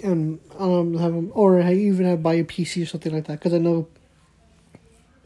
and 0.02 0.40
um 0.58 0.94
have 0.94 1.12
them, 1.12 1.30
or 1.34 1.60
I 1.60 1.74
even 1.74 2.06
have 2.06 2.22
buy 2.22 2.34
a 2.34 2.44
PC 2.44 2.82
or 2.82 2.86
something 2.86 3.12
like 3.12 3.26
that 3.26 3.38
because 3.38 3.52
I 3.52 3.58
know 3.58 3.88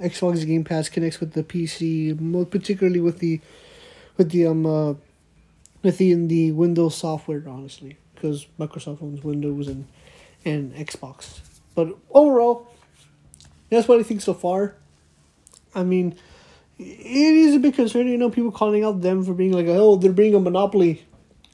Xbox 0.01 0.45
Game 0.47 0.65
Pass 0.65 0.89
connects 0.89 1.21
with 1.21 1.33
the 1.33 1.43
PC, 1.43 2.19
more 2.21 2.45
particularly 2.45 3.01
with 3.01 3.21
the 3.21 3.41
with 4.17 4.31
the 4.31 4.47
um 4.47 4.67
uh, 4.67 4.95
with 5.83 5.99
the 5.99 6.11
in 6.11 6.29
the 6.29 6.53
Windows 6.53 6.97
software. 6.97 7.45
Honestly, 7.47 7.97
because 8.15 8.47
Microsoft 8.59 9.03
owns 9.03 9.23
Windows 9.23 9.69
and 9.69 9.87
and 10.45 10.75
Xbox. 10.75 11.41
But 11.75 11.97
overall, 12.11 12.67
that's 13.71 13.87
what 13.87 14.01
I 14.01 14.03
think 14.03 14.23
so 14.23 14.35
far. 14.35 14.75
I 15.75 15.83
mean, 15.83 16.17
it 16.79 16.87
is 16.87 17.55
a 17.55 17.59
bit 17.59 17.75
concerning. 17.75 18.13
You 18.13 18.19
know, 18.19 18.31
people 18.31 18.53
calling 18.53 18.85
out 18.85 19.01
them 19.01 19.25
for 19.25 19.35
being 19.35 19.53
like, 19.53 19.67
oh, 19.69 19.97
they're 19.97 20.13
being 20.13 20.35
a 20.35 20.41
monopoly. 20.41 21.05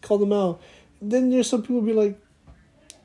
Call 0.00 0.19
them 0.19 0.33
out. 0.33 0.61
Then 1.00 1.31
there's 1.31 1.49
some 1.49 1.62
people 1.62 1.81
be 1.83 1.93
like, 1.93 2.21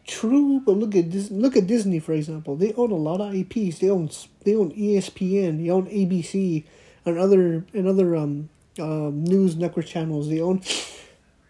true, 0.08 0.62
but 0.66 0.78
look 0.78 0.96
at 0.96 1.12
this. 1.12 1.30
Look 1.30 1.56
at 1.56 1.68
Disney, 1.68 2.00
for 2.00 2.14
example. 2.14 2.56
They 2.56 2.74
own 2.74 2.92
a 2.92 2.96
lot 2.96 3.22
of 3.22 3.36
IPs. 3.36 3.80
They 3.80 3.90
own 3.90 4.10
they 4.44 4.56
own 4.56 4.72
ESPN. 4.72 5.64
They 5.64 5.70
own 5.70 5.88
ABC 5.88 6.64
and 7.06 7.18
other 7.18 7.66
and 7.74 7.88
other 7.88 8.16
um, 8.16 8.50
uh, 8.80 9.12
news 9.14 9.56
network 9.56 9.86
channels. 9.86 10.30
They 10.30 10.42
own. 10.42 10.62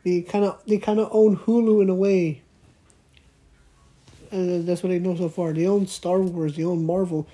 They 0.03 0.21
kind 0.21 0.45
of 0.45 0.61
they 0.65 0.77
kind 0.77 0.99
of 0.99 1.09
own 1.11 1.37
Hulu 1.37 1.81
in 1.81 1.89
a 1.89 1.95
way. 1.95 2.41
And 4.31 4.67
that's 4.67 4.83
what 4.83 4.91
I 4.91 4.97
know 4.97 5.15
so 5.15 5.29
far. 5.29 5.53
They 5.53 5.67
own 5.67 5.87
Star 5.87 6.19
Wars. 6.19 6.57
They 6.57 6.63
own 6.63 6.85
Marvel 6.85 7.27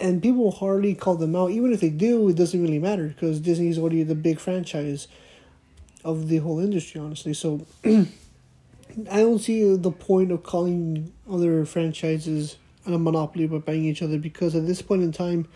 and 0.00 0.22
people 0.22 0.50
hardly 0.50 0.94
call 0.94 1.16
them 1.16 1.34
out. 1.34 1.50
Even 1.50 1.72
if 1.72 1.80
they 1.80 1.90
do, 1.90 2.28
it 2.28 2.36
doesn't 2.36 2.60
really 2.60 2.78
matter 2.78 3.08
because 3.08 3.40
Disney 3.40 3.68
is 3.68 3.78
already 3.78 4.02
the 4.02 4.14
big 4.14 4.38
franchise 4.38 5.08
of 6.04 6.28
the 6.28 6.38
whole 6.38 6.60
industry, 6.60 7.00
honestly. 7.00 7.34
So 7.34 7.66
I 7.84 8.06
don't 9.06 9.38
see 9.38 9.76
the 9.76 9.90
point 9.90 10.32
of 10.32 10.42
calling 10.42 11.12
other 11.30 11.64
franchises 11.64 12.56
a 12.86 12.98
monopoly 12.98 13.46
by 13.46 13.58
buying 13.58 13.84
each 13.84 14.02
other 14.02 14.18
because 14.18 14.54
at 14.54 14.66
this 14.66 14.80
point 14.80 15.02
in 15.02 15.12
time, 15.12 15.46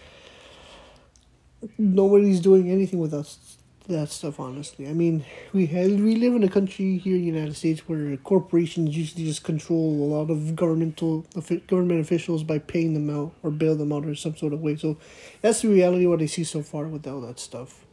nobody's 1.79 2.41
doing 2.41 2.71
anything 2.71 2.99
with 2.99 3.15
us 3.15 3.57
that 3.89 4.09
stuff 4.09 4.39
honestly. 4.39 4.89
I 4.89 4.93
mean 4.93 5.25
we 5.53 5.67
have, 5.67 5.91
we 5.91 6.17
live 6.17 6.35
in 6.35 6.45
a 6.45 6.49
country 6.49 6.99
here 6.99 7.17
in 7.17 7.21
the 7.21 7.27
united 7.27 7.57
states 7.57 7.89
where 7.89 8.17
corporations 8.19 8.97
usually 8.97 9.25
just 9.25 9.43
control 9.43 9.91
a 9.91 10.09
lot 10.15 10.31
of 10.31 10.55
governmental 10.55 11.27
government 11.67 12.01
officials 12.01 12.43
by 12.43 12.59
paying 12.59 12.95
them 12.95 13.11
out 13.11 13.33
or 13.43 13.51
bail 13.51 13.75
them 13.75 13.93
out 13.93 14.07
or 14.07 14.15
some 14.15 14.37
sort 14.37 14.53
of 14.53 14.61
way. 14.61 14.77
So 14.77 14.99
that's 15.41 15.63
the 15.63 15.69
reality 15.69 16.07
what 16.07 16.23
i 16.23 16.27
see 16.27 16.45
so 16.45 16.63
far 16.63 16.87
with 16.87 17.07
all 17.07 17.21
that 17.23 17.41
stuff. 17.41 17.85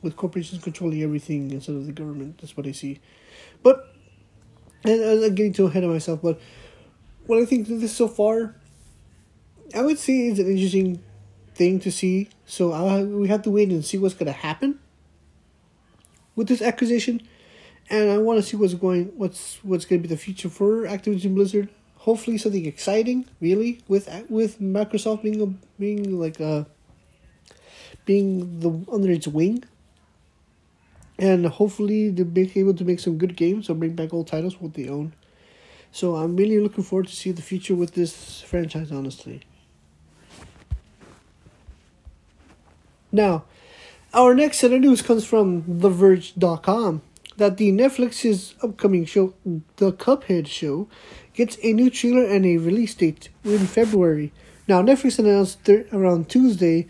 With 0.00 0.16
corporations 0.16 0.62
controlling 0.62 1.02
everything 1.02 1.50
instead 1.50 1.76
of 1.76 1.86
the 1.86 1.92
government 1.92 2.38
that's 2.38 2.56
what 2.56 2.66
i 2.66 2.72
see. 2.72 3.00
But 3.62 3.94
and 4.84 5.24
i'm 5.24 5.34
getting 5.34 5.52
too 5.52 5.66
ahead 5.66 5.84
of 5.84 5.90
myself 5.90 6.20
but 6.22 6.40
what 7.26 7.40
i 7.40 7.44
think 7.44 7.68
this 7.68 7.94
so 7.94 8.08
far 8.08 8.56
i 9.74 9.80
would 9.80 9.98
say 9.98 10.26
is 10.26 10.38
an 10.38 10.46
interesting 10.48 11.02
thing 11.54 11.80
to 11.80 11.92
see. 11.92 12.28
So 12.46 12.72
I, 12.72 13.02
we 13.02 13.28
have 13.28 13.42
to 13.42 13.50
wait 13.50 13.68
and 13.70 13.84
see 13.84 13.98
what's 13.98 14.14
going 14.14 14.26
to 14.26 14.32
happen 14.32 14.78
with 16.34 16.48
this 16.48 16.62
acquisition, 16.62 17.22
and 17.90 18.10
I 18.10 18.18
want 18.18 18.40
to 18.40 18.42
see 18.42 18.56
what's 18.56 18.74
going 18.74 19.06
what's 19.16 19.58
what's 19.62 19.84
going 19.84 20.02
to 20.02 20.08
be 20.08 20.14
the 20.14 20.20
future 20.20 20.48
for 20.48 20.82
Activision 20.82 21.34
Blizzard. 21.34 21.68
Hopefully, 21.98 22.38
something 22.38 22.66
exciting, 22.66 23.26
really, 23.40 23.80
with 23.88 24.08
with 24.28 24.60
Microsoft 24.60 25.22
being 25.22 25.40
a, 25.40 25.46
being 25.80 26.18
like 26.18 26.40
a 26.40 26.66
being 28.04 28.60
the 28.60 28.70
under 28.92 29.10
its 29.10 29.28
wing, 29.28 29.64
and 31.18 31.46
hopefully 31.46 32.08
they'll 32.10 32.24
be 32.24 32.50
able 32.56 32.74
to 32.74 32.84
make 32.84 33.00
some 33.00 33.18
good 33.18 33.36
games 33.36 33.70
or 33.70 33.74
bring 33.74 33.94
back 33.94 34.12
old 34.12 34.26
titles 34.26 34.60
what 34.60 34.74
they 34.74 34.88
own. 34.88 35.12
So 35.92 36.16
I'm 36.16 36.36
really 36.36 36.58
looking 36.58 36.84
forward 36.84 37.08
to 37.08 37.14
see 37.14 37.32
the 37.32 37.42
future 37.42 37.74
with 37.74 37.94
this 37.94 38.40
franchise. 38.40 38.90
Honestly. 38.90 39.42
Now, 43.12 43.44
our 44.14 44.34
next 44.34 44.58
set 44.58 44.72
of 44.72 44.80
news 44.80 45.02
comes 45.02 45.24
from 45.24 45.62
TheVerge.com 45.62 47.02
that 47.36 47.56
the 47.56 47.72
Netflix's 47.72 48.54
upcoming 48.62 49.04
show, 49.04 49.34
The 49.76 49.92
Cuphead 49.92 50.46
Show, 50.46 50.88
gets 51.32 51.56
a 51.62 51.72
new 51.72 51.88
trailer 51.88 52.24
and 52.24 52.44
a 52.44 52.58
release 52.58 52.94
date 52.94 53.30
in 53.44 53.66
February. 53.66 54.32
Now, 54.68 54.82
Netflix 54.82 55.18
announced 55.18 55.68
around 55.92 56.28
Tuesday 56.28 56.86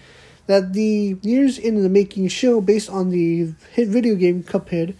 that 0.46 0.72
the 0.72 1.16
years 1.22 1.58
in 1.58 1.82
the 1.82 1.88
making 1.88 2.28
show, 2.28 2.60
based 2.60 2.90
on 2.90 3.10
the 3.10 3.54
hit 3.72 3.88
video 3.88 4.16
game 4.16 4.42
Cuphead, 4.42 4.94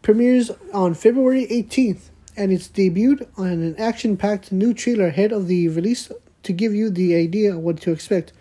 premieres 0.00 0.50
on 0.72 0.94
February 0.94 1.46
18th 1.46 2.08
and 2.38 2.52
it's 2.52 2.68
debuted 2.68 3.26
on 3.36 3.48
an 3.48 3.76
action 3.76 4.16
packed 4.16 4.52
new 4.52 4.72
trailer 4.72 5.08
ahead 5.08 5.32
of 5.32 5.48
the 5.48 5.68
release 5.68 6.10
to 6.44 6.52
give 6.52 6.72
you 6.72 6.88
the 6.88 7.16
idea 7.16 7.52
of 7.52 7.58
what 7.58 7.80
to 7.80 7.90
expect. 7.90 8.32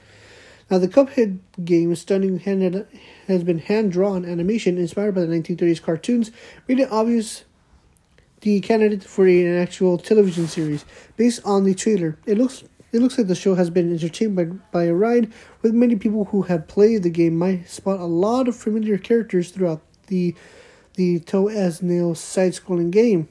Now, 0.69 0.79
the 0.79 0.87
Cuphead 0.87 1.39
game, 1.63 1.95
stunning 1.95 2.39
hand 2.39 2.85
has 3.27 3.43
been 3.43 3.59
hand 3.59 3.91
drawn 3.91 4.25
animation 4.25 4.77
inspired 4.77 5.15
by 5.15 5.21
the 5.21 5.27
1930s 5.27 5.81
cartoons, 5.81 6.31
made 6.67 6.79
it 6.79 6.91
obvious 6.91 7.45
the 8.41 8.59
candidate 8.59 9.03
for 9.03 9.25
an 9.25 9.57
actual 9.57 9.97
television 9.97 10.47
series 10.47 10.85
based 11.15 11.41
on 11.45 11.63
the 11.63 11.73
trailer. 11.73 12.17
It 12.25 12.37
looks 12.37 12.63
it 12.93 13.01
looks 13.01 13.17
like 13.17 13.27
the 13.27 13.35
show 13.35 13.55
has 13.55 13.69
been 13.69 13.91
entertained 13.91 14.35
by, 14.35 14.45
by 14.45 14.83
a 14.85 14.93
ride, 14.93 15.31
with 15.61 15.73
many 15.73 15.97
people 15.97 16.25
who 16.25 16.43
have 16.43 16.69
played 16.69 17.03
the 17.03 17.09
game 17.09 17.37
might 17.37 17.69
spot 17.69 17.99
a 17.99 18.05
lot 18.05 18.47
of 18.47 18.55
familiar 18.55 18.97
characters 18.97 19.51
throughout 19.51 19.81
the 20.07 20.35
the 20.93 21.19
toe 21.19 21.47
as 21.47 21.81
nail 21.81 22.15
side 22.15 22.53
scrolling 22.53 22.91
game. 22.91 23.27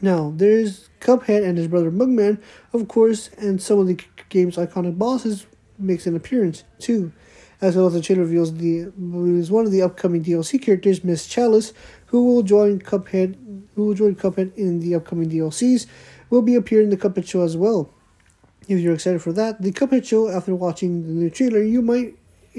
Now, 0.00 0.32
there's 0.36 0.90
Cuphead 1.00 1.44
and 1.44 1.58
his 1.58 1.66
brother 1.66 1.90
Mugman, 1.90 2.40
of 2.72 2.86
course, 2.86 3.30
and 3.36 3.60
some 3.60 3.80
of 3.80 3.86
the 3.88 3.98
game's 4.28 4.56
iconic 4.56 4.96
bosses 4.96 5.46
makes 5.78 6.06
an 6.06 6.16
appearance 6.16 6.64
too. 6.78 7.12
As 7.60 7.74
well 7.74 7.88
as 7.88 7.94
the 7.94 8.00
trailer 8.00 8.22
reveals 8.22 8.54
the 8.54 8.92
is 9.38 9.50
one 9.50 9.66
of 9.66 9.72
the 9.72 9.82
upcoming 9.82 10.22
DLC 10.22 10.62
characters, 10.62 11.02
Miss 11.02 11.26
Chalice, 11.26 11.72
who 12.06 12.24
will 12.24 12.42
join 12.42 12.78
Cuphead 12.80 13.36
who 13.74 13.86
will 13.86 13.94
join 13.94 14.14
Cuphead 14.14 14.56
in 14.56 14.80
the 14.80 14.94
upcoming 14.94 15.30
DLCs, 15.30 15.86
will 16.30 16.42
be 16.42 16.54
appearing 16.54 16.90
in 16.90 16.90
the 16.90 16.96
Cuphead 16.96 17.28
show 17.28 17.42
as 17.42 17.56
well. 17.56 17.90
If 18.68 18.80
you're 18.80 18.94
excited 18.94 19.22
for 19.22 19.32
that, 19.32 19.62
the 19.62 19.72
Cuphead 19.72 20.04
show 20.04 20.28
after 20.28 20.54
watching 20.54 21.06
the 21.06 21.12
new 21.12 21.30
trailer, 21.30 21.62
you 21.62 21.80
might 21.82 22.16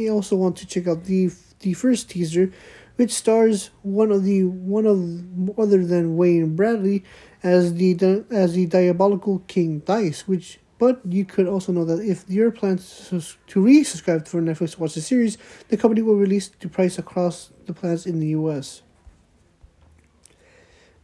also 0.10 0.36
want 0.36 0.58
to 0.58 0.66
check 0.66 0.88
out 0.88 1.06
the 1.06 1.32
the 1.60 1.74
first 1.74 2.10
teaser, 2.10 2.52
which 2.96 3.12
stars 3.12 3.70
one 3.82 4.12
of 4.12 4.24
the 4.24 4.44
one 4.46 4.86
of 4.86 5.60
other 5.60 5.86
than 5.86 6.16
Wayne 6.16 6.56
Brady 6.56 7.04
as 7.44 7.74
the 7.76 8.26
as 8.32 8.54
the 8.54 8.66
diabolical 8.66 9.40
King 9.48 9.80
Dice, 9.80 10.28
which 10.28 10.60
but 10.80 11.02
you 11.06 11.26
could 11.26 11.46
also 11.46 11.74
know 11.74 11.84
that 11.84 12.00
if 12.00 12.28
your 12.30 12.52
plans 12.52 13.10
to 13.10 13.60
resubscribe 13.60 14.28
for 14.28 14.42
Netflix 14.42 14.72
to 14.72 14.80
watch 14.80 14.96
the 14.96 15.02
series, 15.02 15.38
the 15.68 15.78
company 15.78 16.02
will 16.02 16.16
release 16.16 16.48
the 16.48 16.70
price 16.70 16.98
across 16.98 17.52
the 17.66 17.74
plans 17.74 18.06
in 18.06 18.20
the 18.20 18.28
US. 18.28 18.82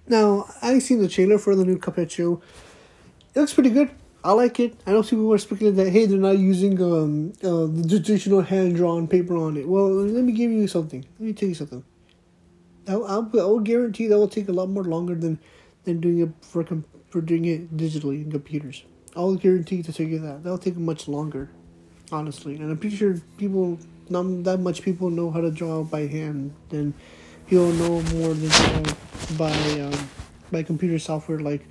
Now, 0.07 0.47
I've 0.61 0.81
seen 0.81 1.01
the 1.01 1.09
trailer 1.09 1.37
for 1.37 1.55
the 1.55 1.65
new 1.65 1.77
Cuphead 1.77 2.09
show. 2.09 2.41
It 3.35 3.39
looks 3.39 3.53
pretty 3.53 3.69
good. 3.69 3.91
I 4.23 4.31
like 4.31 4.59
it. 4.59 4.79
I 4.87 4.91
know 4.91 5.03
people 5.03 5.25
were 5.25 5.37
speculating 5.37 5.83
that 5.83 5.91
hey, 5.91 6.05
they're 6.05 6.17
not 6.17 6.39
using 6.39 6.81
um 6.81 7.33
uh, 7.43 7.67
the 7.67 7.85
traditional 7.87 8.41
hand 8.41 8.75
drawn 8.77 9.07
paper 9.07 9.35
on 9.35 9.57
it. 9.57 9.67
Well, 9.67 9.87
let 9.89 10.23
me 10.23 10.31
give 10.31 10.51
you 10.51 10.67
something. 10.67 11.05
Let 11.19 11.25
me 11.27 11.33
tell 11.33 11.49
you 11.49 11.55
something. 11.55 11.83
I 12.87 12.93
I 12.93 13.17
will 13.19 13.59
guarantee 13.59 14.07
that 14.07 14.17
will 14.17 14.27
take 14.27 14.47
a 14.47 14.51
lot 14.51 14.69
more 14.69 14.83
longer 14.83 15.13
than 15.13 15.37
than 15.83 15.99
doing 15.99 16.19
it 16.21 16.29
for 16.41 16.65
for 17.09 17.21
doing 17.21 17.45
it 17.45 17.77
digitally 17.77 18.23
in 18.23 18.31
computers. 18.31 18.83
I'll 19.15 19.35
guarantee 19.35 19.81
to 19.83 19.93
tell 19.93 20.05
you 20.05 20.19
that 20.19 20.43
that'll 20.43 20.57
take 20.57 20.75
much 20.75 21.07
longer, 21.07 21.49
honestly. 22.11 22.55
And 22.55 22.69
I'm 22.69 22.77
pretty 22.77 22.97
sure 22.97 23.15
people, 23.37 23.79
not 24.09 24.43
that 24.43 24.59
much 24.59 24.81
people 24.81 25.09
know 25.09 25.31
how 25.31 25.41
to 25.41 25.51
draw 25.51 25.83
by 25.83 26.07
hand. 26.07 26.53
Then 26.69 26.93
people 27.47 27.71
know 27.71 28.01
more 28.01 28.33
than 28.33 28.49
draw 28.49 28.93
by 29.37 29.79
um, 29.79 30.09
by 30.51 30.63
computer 30.63 30.99
software 30.99 31.39
like 31.39 31.65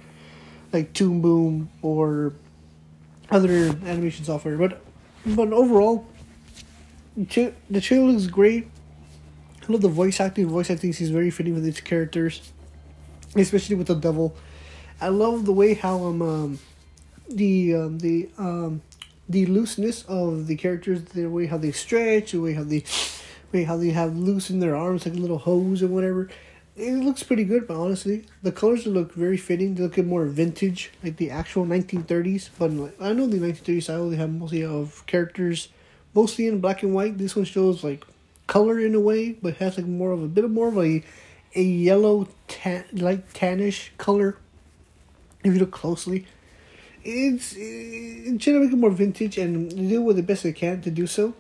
like 0.73 0.93
Toon 0.95 1.21
Boom 1.21 1.69
or 1.83 2.33
other 3.31 3.69
animation 3.87 4.25
software. 4.25 4.57
But 4.57 4.83
but 5.27 5.53
overall, 5.53 6.07
the 7.17 7.81
trailer 7.81 8.11
looks 8.11 8.27
great. 8.27 8.69
I 9.69 9.73
love 9.73 9.83
the 9.83 9.89
voice 9.89 10.19
acting. 10.19 10.49
Voice 10.49 10.71
acting 10.71 10.93
seems 10.95 11.11
very 11.11 11.31
fitting 11.31 11.55
with 11.55 11.67
its 11.67 11.81
characters, 11.81 12.53
especially 13.37 13.77
with 13.77 13.89
the 13.89 13.95
devil. 13.95 14.35
I 15.01 15.09
love 15.09 15.45
the 15.45 15.53
way 15.53 15.75
how 15.75 16.05
um, 16.05 16.23
um 16.23 16.59
the 17.29 17.75
um, 17.75 17.99
the 17.99 18.29
um, 18.39 18.83
the 19.29 19.47
looseness 19.47 20.05
of 20.05 20.47
the 20.47 20.57
characters, 20.57 21.03
the 21.05 21.27
way 21.27 21.47
how 21.47 21.59
they 21.59 21.73
stretch, 21.73 22.33
the 22.33 22.41
way 22.41 22.53
how 22.53 22.65
they 22.65 22.85
way 23.53 23.65
how 23.65 23.77
they 23.77 23.91
have 23.91 24.17
loose 24.17 24.51
in 24.51 24.61
their 24.61 24.77
arms 24.77 25.07
like 25.07 25.15
a 25.15 25.19
little 25.19 25.39
hose 25.39 25.83
or 25.83 25.89
whatever. 25.89 26.29
It 26.77 26.93
looks 26.93 27.23
pretty 27.23 27.45
good, 27.45 27.69
but 27.69 27.77
honestly, 27.77 28.27
the 28.43 28.51
colors 28.51 28.85
look 28.85 29.15
very 29.15 29.37
fitting. 29.37 29.77
They 29.77 29.85
look 29.85 29.97
more 29.99 30.27
vintage, 30.27 30.91
like 31.05 31.17
the 31.19 31.31
actual 31.31 31.65
1930s. 31.65 32.51
But 32.59 32.73
I 33.01 33.13
know 33.13 33.29
the 33.29 33.39
1930s 33.39 33.85
style 33.85 34.11
they 34.11 34.17
have 34.17 34.33
mostly 34.33 34.65
of 34.65 35.07
characters, 35.07 35.69
mostly 36.15 36.49
in 36.49 36.61
black 36.61 36.83
and 36.83 36.93
white. 36.93 37.17
This 37.17 37.37
one 37.37 37.45
shows 37.45 37.85
like 37.85 38.05
color 38.49 38.81
in 38.81 38.95
a 38.97 39.01
way, 39.01 39.33
but 39.33 39.57
has 39.59 39.77
like 39.77 39.87
more 39.87 40.11
of 40.11 40.23
a 40.23 40.27
bit 40.27 40.45
of 40.45 40.51
more 40.51 40.69
of 40.69 40.79
a 40.79 41.05
a 41.55 41.63
yellow 41.63 42.29
tan 42.49 42.85
like 42.93 43.33
tannish 43.33 43.91
color. 43.97 44.37
If 45.45 45.53
you 45.53 45.61
look 45.61 45.71
closely, 45.71 46.27
it's 47.05 47.55
it 47.57 48.41
trying 48.41 48.57
to 48.57 48.61
make 48.61 48.73
it 48.73 48.77
more 48.77 48.91
vintage 48.91 49.39
and 49.39 49.71
do 49.71 50.03
what 50.03 50.17
the 50.17 50.23
best 50.23 50.43
they 50.43 50.53
can 50.53 50.81
to 50.83 50.91
do 50.91 51.07
so. 51.07 51.35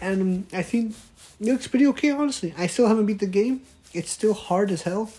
And 0.00 0.46
I 0.52 0.62
think 0.62 0.94
it 1.40 1.46
looks 1.46 1.66
pretty 1.66 1.86
okay, 1.88 2.10
honestly. 2.10 2.54
I 2.56 2.68
still 2.68 2.86
haven't 2.86 3.06
beat 3.06 3.18
the 3.18 3.26
game. 3.26 3.62
It's 3.92 4.10
still 4.10 4.34
hard 4.34 4.70
as 4.70 4.82
hell, 4.82 5.10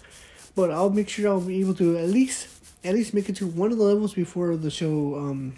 but 0.55 0.71
I'll 0.71 0.89
make 0.89 1.09
sure 1.09 1.29
I'll 1.29 1.41
be 1.41 1.59
able 1.59 1.73
to 1.75 1.97
at 1.97 2.09
least 2.09 2.47
at 2.83 2.93
least 2.93 3.13
make 3.13 3.27
it 3.27 3.35
to 3.37 3.47
one 3.47 3.71
of 3.71 3.77
the 3.77 3.83
levels 3.83 4.13
before 4.13 4.55
the 4.55 4.71
show 4.71 5.15
um 5.15 5.57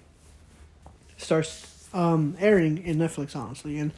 starts 1.17 1.87
um 1.93 2.35
airing 2.39 2.79
in 2.79 2.97
Netflix, 2.97 3.35
honestly. 3.35 3.77
And 3.77 3.91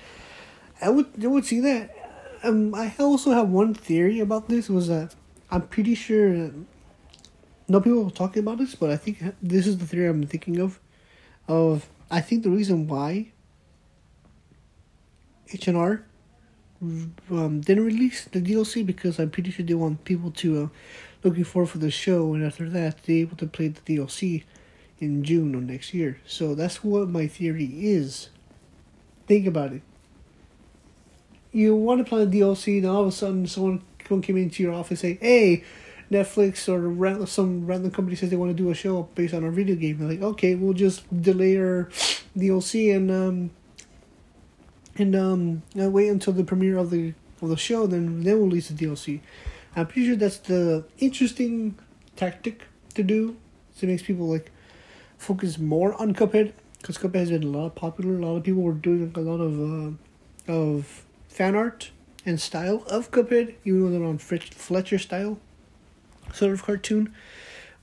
I 0.81 0.89
would 0.89 1.07
I 1.23 1.27
would 1.27 1.45
see 1.45 1.61
that. 1.61 1.95
Um, 2.43 2.75
I 2.75 2.93
also 2.99 3.31
have 3.31 3.47
one 3.47 3.73
theory 3.73 4.19
about 4.19 4.49
this 4.49 4.69
was 4.69 4.89
that 4.89 5.15
I'm 5.49 5.61
pretty 5.61 5.95
sure 5.95 6.51
no 7.67 7.79
people 7.79 8.03
were 8.03 8.11
talking 8.11 8.43
about 8.43 8.57
this, 8.57 8.75
but 8.75 8.89
I 8.89 8.97
think 8.97 9.23
this 9.41 9.67
is 9.67 9.77
the 9.77 9.85
theory 9.85 10.07
I'm 10.07 10.25
thinking 10.27 10.59
of. 10.59 10.79
Of 11.47 11.87
I 12.09 12.21
think 12.21 12.43
the 12.43 12.49
reason 12.49 12.87
why 12.87 13.31
H 15.51 15.67
and 15.67 15.77
R 15.77 16.03
um, 16.81 17.61
didn't 17.61 17.85
release 17.85 18.25
the 18.25 18.41
DLC 18.41 18.85
because 18.85 19.19
I'm 19.19 19.29
pretty 19.29 19.51
sure 19.51 19.65
they 19.65 19.73
want 19.73 20.03
people 20.03 20.31
to 20.31 20.63
uh, 20.63 20.67
looking 21.23 21.43
forward 21.43 21.69
for 21.69 21.77
the 21.77 21.91
show, 21.91 22.33
and 22.33 22.45
after 22.45 22.69
that, 22.69 23.03
they 23.03 23.15
able 23.15 23.37
to 23.37 23.47
play 23.47 23.69
the 23.69 23.81
DLC 23.81 24.43
in 24.99 25.23
June 25.23 25.55
of 25.55 25.63
next 25.63 25.93
year. 25.93 26.19
So 26.25 26.55
that's 26.55 26.83
what 26.83 27.09
my 27.09 27.27
theory 27.27 27.65
is. 27.65 28.29
Think 29.27 29.47
about 29.47 29.73
it. 29.73 29.81
You 31.51 31.75
want 31.75 31.99
to 31.99 32.09
play 32.09 32.25
the 32.25 32.39
DLC, 32.39 32.79
and 32.79 32.87
all 32.87 33.01
of 33.01 33.07
a 33.07 33.11
sudden, 33.11 33.47
someone 33.47 33.83
came 33.99 34.37
into 34.37 34.63
your 34.63 34.73
office 34.73 35.03
and 35.03 35.17
say, 35.17 35.17
"Hey." 35.21 35.63
Netflix 36.13 36.67
or 36.69 37.25
some 37.25 37.65
random 37.65 37.91
company 37.91 38.15
says 38.15 38.29
they 38.29 38.35
want 38.35 38.55
to 38.55 38.63
do 38.63 38.69
a 38.69 38.73
show 38.73 39.03
based 39.15 39.33
on 39.33 39.43
our 39.43 39.51
video 39.51 39.75
game. 39.75 39.97
They're 39.97 40.09
like, 40.09 40.21
okay, 40.21 40.55
we'll 40.55 40.73
just 40.73 41.03
delay 41.21 41.57
our 41.57 41.89
DLC 42.37 42.95
and 42.95 43.11
um, 43.11 43.51
and 44.95 45.15
um, 45.15 45.63
wait 45.75 46.09
until 46.09 46.33
the 46.33 46.43
premiere 46.43 46.77
of 46.77 46.89
the 46.89 47.13
of 47.41 47.49
the 47.49 47.57
show. 47.57 47.87
Then 47.87 48.23
then 48.23 48.37
we'll 48.37 48.47
release 48.47 48.69
the 48.69 48.85
DLC. 48.85 49.21
I'm 49.75 49.87
pretty 49.87 50.07
sure 50.07 50.15
that's 50.15 50.37
the 50.37 50.85
interesting 50.99 51.77
tactic 52.15 52.63
to 52.93 53.03
do. 53.03 53.37
So 53.75 53.87
it 53.87 53.89
makes 53.89 54.03
people 54.03 54.27
like 54.27 54.51
focus 55.17 55.57
more 55.57 55.99
on 55.99 56.13
Cuphead 56.13 56.53
because 56.79 56.97
Cuphead 56.97 57.15
has 57.15 57.31
been 57.31 57.43
a 57.43 57.47
lot 57.47 57.75
popular. 57.75 58.17
A 58.17 58.25
lot 58.25 58.35
of 58.37 58.43
people 58.43 58.61
were 58.61 58.73
doing 58.73 59.11
a 59.15 59.19
lot 59.19 59.41
of 59.41 59.59
uh, 59.59 60.51
of 60.51 61.05
fan 61.27 61.55
art 61.55 61.91
and 62.25 62.39
style 62.39 62.83
of 62.87 63.11
Cuphead, 63.11 63.55
even 63.65 63.81
though 63.81 63.97
they're 63.97 64.07
on 64.07 64.17
Fletcher 64.17 64.99
style 64.99 65.39
sort 66.33 66.51
of 66.51 66.63
cartoon. 66.63 67.13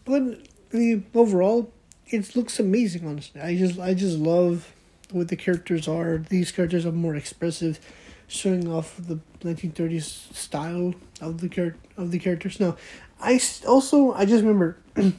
But 0.04 0.46
the 0.70 1.02
overall, 1.14 1.72
it 2.06 2.34
looks 2.36 2.58
amazing. 2.58 3.06
Honestly, 3.06 3.40
I 3.40 3.56
just 3.56 3.78
I 3.78 3.94
just 3.94 4.18
love 4.18 4.72
what 5.10 5.28
the 5.28 5.36
characters 5.36 5.88
are. 5.88 6.18
These 6.18 6.52
characters 6.52 6.86
are 6.86 6.92
more 6.92 7.16
expressive 7.16 7.80
showing 8.28 8.68
off 8.68 8.96
the 8.96 9.18
1930s 9.40 10.32
style 10.34 10.94
of 11.20 11.40
the 11.40 11.48
char- 11.48 11.76
of 11.96 12.10
the 12.10 12.18
characters. 12.18 12.60
Now, 12.60 12.76
I 13.20 13.40
also 13.66 14.12
I 14.12 14.24
just 14.24 14.42
remember 14.42 14.76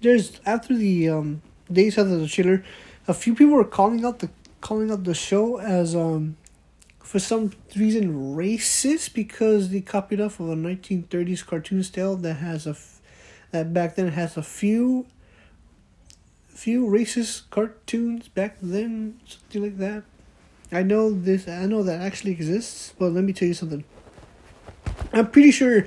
there's 0.00 0.40
after 0.44 0.76
the 0.76 1.08
um, 1.08 1.42
days 1.70 1.98
after 1.98 2.16
the 2.16 2.28
trailer, 2.28 2.64
a 3.06 3.14
few 3.14 3.34
people 3.34 3.54
were 3.54 3.64
calling 3.64 4.04
out 4.04 4.20
the 4.20 4.30
calling 4.60 4.90
out 4.90 5.04
the 5.04 5.14
show 5.14 5.58
as 5.58 5.94
um 5.94 6.36
for 7.08 7.18
some 7.18 7.52
reason 7.74 8.34
racist 8.36 9.14
because 9.14 9.70
they 9.70 9.80
copied 9.80 10.20
off 10.20 10.40
of 10.40 10.48
a 10.50 10.54
1930s 10.54 11.46
cartoon 11.46 11.82
style 11.82 12.16
that 12.16 12.34
has 12.34 12.66
a 12.66 12.70
f- 12.70 13.00
that 13.50 13.72
back 13.72 13.94
then 13.96 14.08
has 14.08 14.36
a 14.36 14.42
few 14.42 15.06
few 16.48 16.84
racist 16.86 17.48
cartoons 17.50 18.28
back 18.28 18.56
then 18.60 19.18
something 19.26 19.62
like 19.62 19.78
that 19.78 20.02
I 20.70 20.82
know 20.82 21.10
this. 21.10 21.48
I 21.48 21.66
know 21.66 21.82
that 21.82 22.00
actually 22.00 22.32
exists. 22.32 22.94
But 22.98 23.12
let 23.12 23.24
me 23.24 23.32
tell 23.32 23.48
you 23.48 23.54
something. 23.54 23.84
I'm 25.12 25.30
pretty 25.30 25.50
sure. 25.50 25.86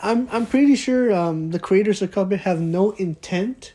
I'm 0.00 0.28
I'm 0.30 0.46
pretty 0.46 0.76
sure 0.76 1.12
um, 1.12 1.50
the 1.50 1.58
creators 1.58 2.02
of 2.02 2.10
Cuphead 2.10 2.40
have 2.40 2.60
no 2.60 2.92
intent 2.92 3.74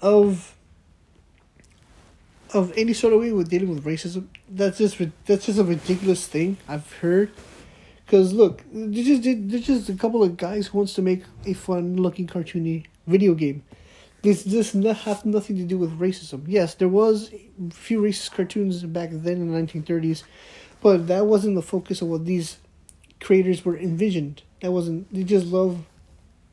of 0.00 0.56
of 2.52 2.72
any 2.76 2.92
sort 2.92 3.12
of 3.12 3.20
way 3.20 3.32
with 3.32 3.48
dealing 3.48 3.68
with 3.70 3.84
racism. 3.84 4.26
That's 4.54 4.76
just 4.76 5.00
that's 5.24 5.46
just 5.46 5.58
a 5.58 5.64
ridiculous 5.64 6.26
thing 6.26 6.58
I've 6.68 6.92
heard. 6.94 7.32
Cause 8.06 8.34
look, 8.34 8.62
there's 8.70 9.06
just 9.06 9.22
there's 9.22 9.66
just 9.66 9.88
a 9.88 9.94
couple 9.94 10.22
of 10.22 10.36
guys 10.36 10.66
who 10.66 10.78
wants 10.78 10.92
to 10.94 11.02
make 11.02 11.22
a 11.46 11.54
fun 11.54 11.96
looking 11.96 12.26
cartoony 12.26 12.84
video 13.06 13.32
game. 13.32 13.62
This 14.20 14.44
this 14.44 14.74
not 14.74 14.98
have 14.98 15.24
nothing 15.24 15.56
to 15.56 15.64
do 15.64 15.78
with 15.78 15.98
racism. 15.98 16.44
Yes, 16.46 16.74
there 16.74 16.88
was 16.88 17.32
a 17.32 17.72
few 17.72 18.02
racist 18.02 18.32
cartoons 18.32 18.82
back 18.82 19.08
then 19.10 19.40
in 19.40 19.50
the 19.50 19.54
nineteen 19.54 19.82
thirties, 19.82 20.22
but 20.82 21.06
that 21.08 21.24
wasn't 21.24 21.54
the 21.54 21.62
focus 21.62 22.02
of 22.02 22.08
what 22.08 22.26
these 22.26 22.58
creators 23.20 23.64
were 23.64 23.78
envisioned. 23.78 24.42
That 24.60 24.72
wasn't. 24.72 25.12
They 25.14 25.24
just 25.24 25.46
love 25.46 25.86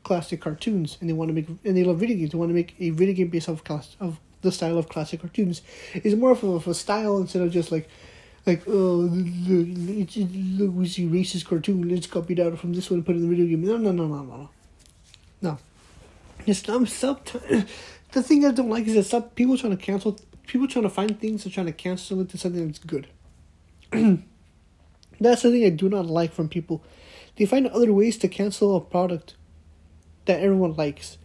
classic 0.04 0.40
cartoons, 0.40 0.96
and 1.00 1.10
they 1.10 1.12
want 1.12 1.28
to 1.28 1.34
make 1.34 1.48
and 1.48 1.76
they 1.76 1.84
love 1.84 1.98
video 2.00 2.16
games. 2.16 2.32
They 2.32 2.38
want 2.38 2.48
to 2.48 2.54
make 2.54 2.74
a 2.80 2.90
video 2.90 3.14
game 3.14 3.28
based 3.28 3.50
off 3.50 3.62
class 3.62 3.94
of 4.00 4.18
the 4.42 4.52
style 4.52 4.78
of 4.78 4.88
classic 4.88 5.20
cartoons. 5.20 5.62
It's 5.94 6.16
more 6.16 6.32
of 6.32 6.42
a, 6.42 6.48
of 6.48 6.68
a 6.68 6.74
style 6.74 7.18
instead 7.18 7.42
of 7.42 7.50
just 7.50 7.70
like 7.70 7.88
like 8.46 8.62
oh 8.66 9.08
look, 9.10 10.08
look 10.16 10.74
we 10.74 10.88
see 10.88 11.06
racist 11.06 11.46
cartoon. 11.46 11.88
Let's 11.88 12.06
copy 12.06 12.34
that 12.34 12.58
from 12.58 12.72
this 12.72 12.90
one 12.90 12.98
and 12.98 13.06
put 13.06 13.16
it 13.16 13.18
in 13.18 13.28
the 13.28 13.36
video 13.36 13.46
game. 13.46 13.64
No 13.64 13.76
no 13.76 13.92
no 13.92 14.06
no 14.06 14.22
no 14.22 14.36
no. 14.36 14.50
no 15.42 15.58
Just 16.46 16.68
I'm 16.68 16.86
sub. 16.86 17.24
the 18.12 18.22
thing 18.22 18.44
I 18.44 18.52
don't 18.52 18.70
like 18.70 18.86
is 18.86 18.94
that 18.94 19.04
some 19.04 19.24
people 19.30 19.58
trying 19.58 19.76
to 19.76 19.82
cancel. 19.82 20.18
People 20.46 20.66
trying 20.66 20.82
to 20.82 20.90
find 20.90 21.20
things 21.20 21.44
and 21.44 21.54
trying 21.54 21.66
to 21.66 21.72
cancel 21.72 22.20
it 22.20 22.30
to 22.30 22.38
something 22.38 22.66
that's 22.66 22.80
good. 22.80 23.06
that's 23.92 25.42
the 25.42 25.50
thing 25.50 25.64
I 25.64 25.70
do 25.70 25.88
not 25.88 26.06
like 26.06 26.32
from 26.32 26.48
people. 26.48 26.82
They 27.36 27.46
find 27.46 27.66
other 27.68 27.92
ways 27.92 28.18
to 28.18 28.28
cancel 28.28 28.76
a 28.76 28.80
product 28.80 29.34
that 30.24 30.40
everyone 30.40 30.74
likes. 30.74 31.18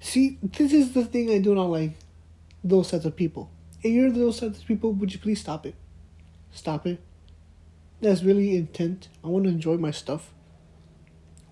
See, 0.00 0.38
this 0.42 0.72
is 0.72 0.92
the 0.92 1.04
thing 1.04 1.30
I 1.30 1.38
do 1.38 1.54
not 1.54 1.70
like. 1.70 1.92
Those 2.62 2.88
sets 2.88 3.04
of 3.04 3.16
people. 3.16 3.50
If 3.82 3.92
you're 3.92 4.10
those 4.10 4.38
sets 4.38 4.58
of 4.58 4.66
people, 4.66 4.92
would 4.92 5.12
you 5.12 5.18
please 5.18 5.40
stop 5.40 5.64
it? 5.64 5.74
Stop 6.52 6.86
it. 6.86 7.00
That's 8.00 8.22
really 8.22 8.56
intent. 8.56 9.08
I 9.24 9.28
want 9.28 9.44
to 9.44 9.50
enjoy 9.50 9.76
my 9.76 9.90
stuff 9.90 10.30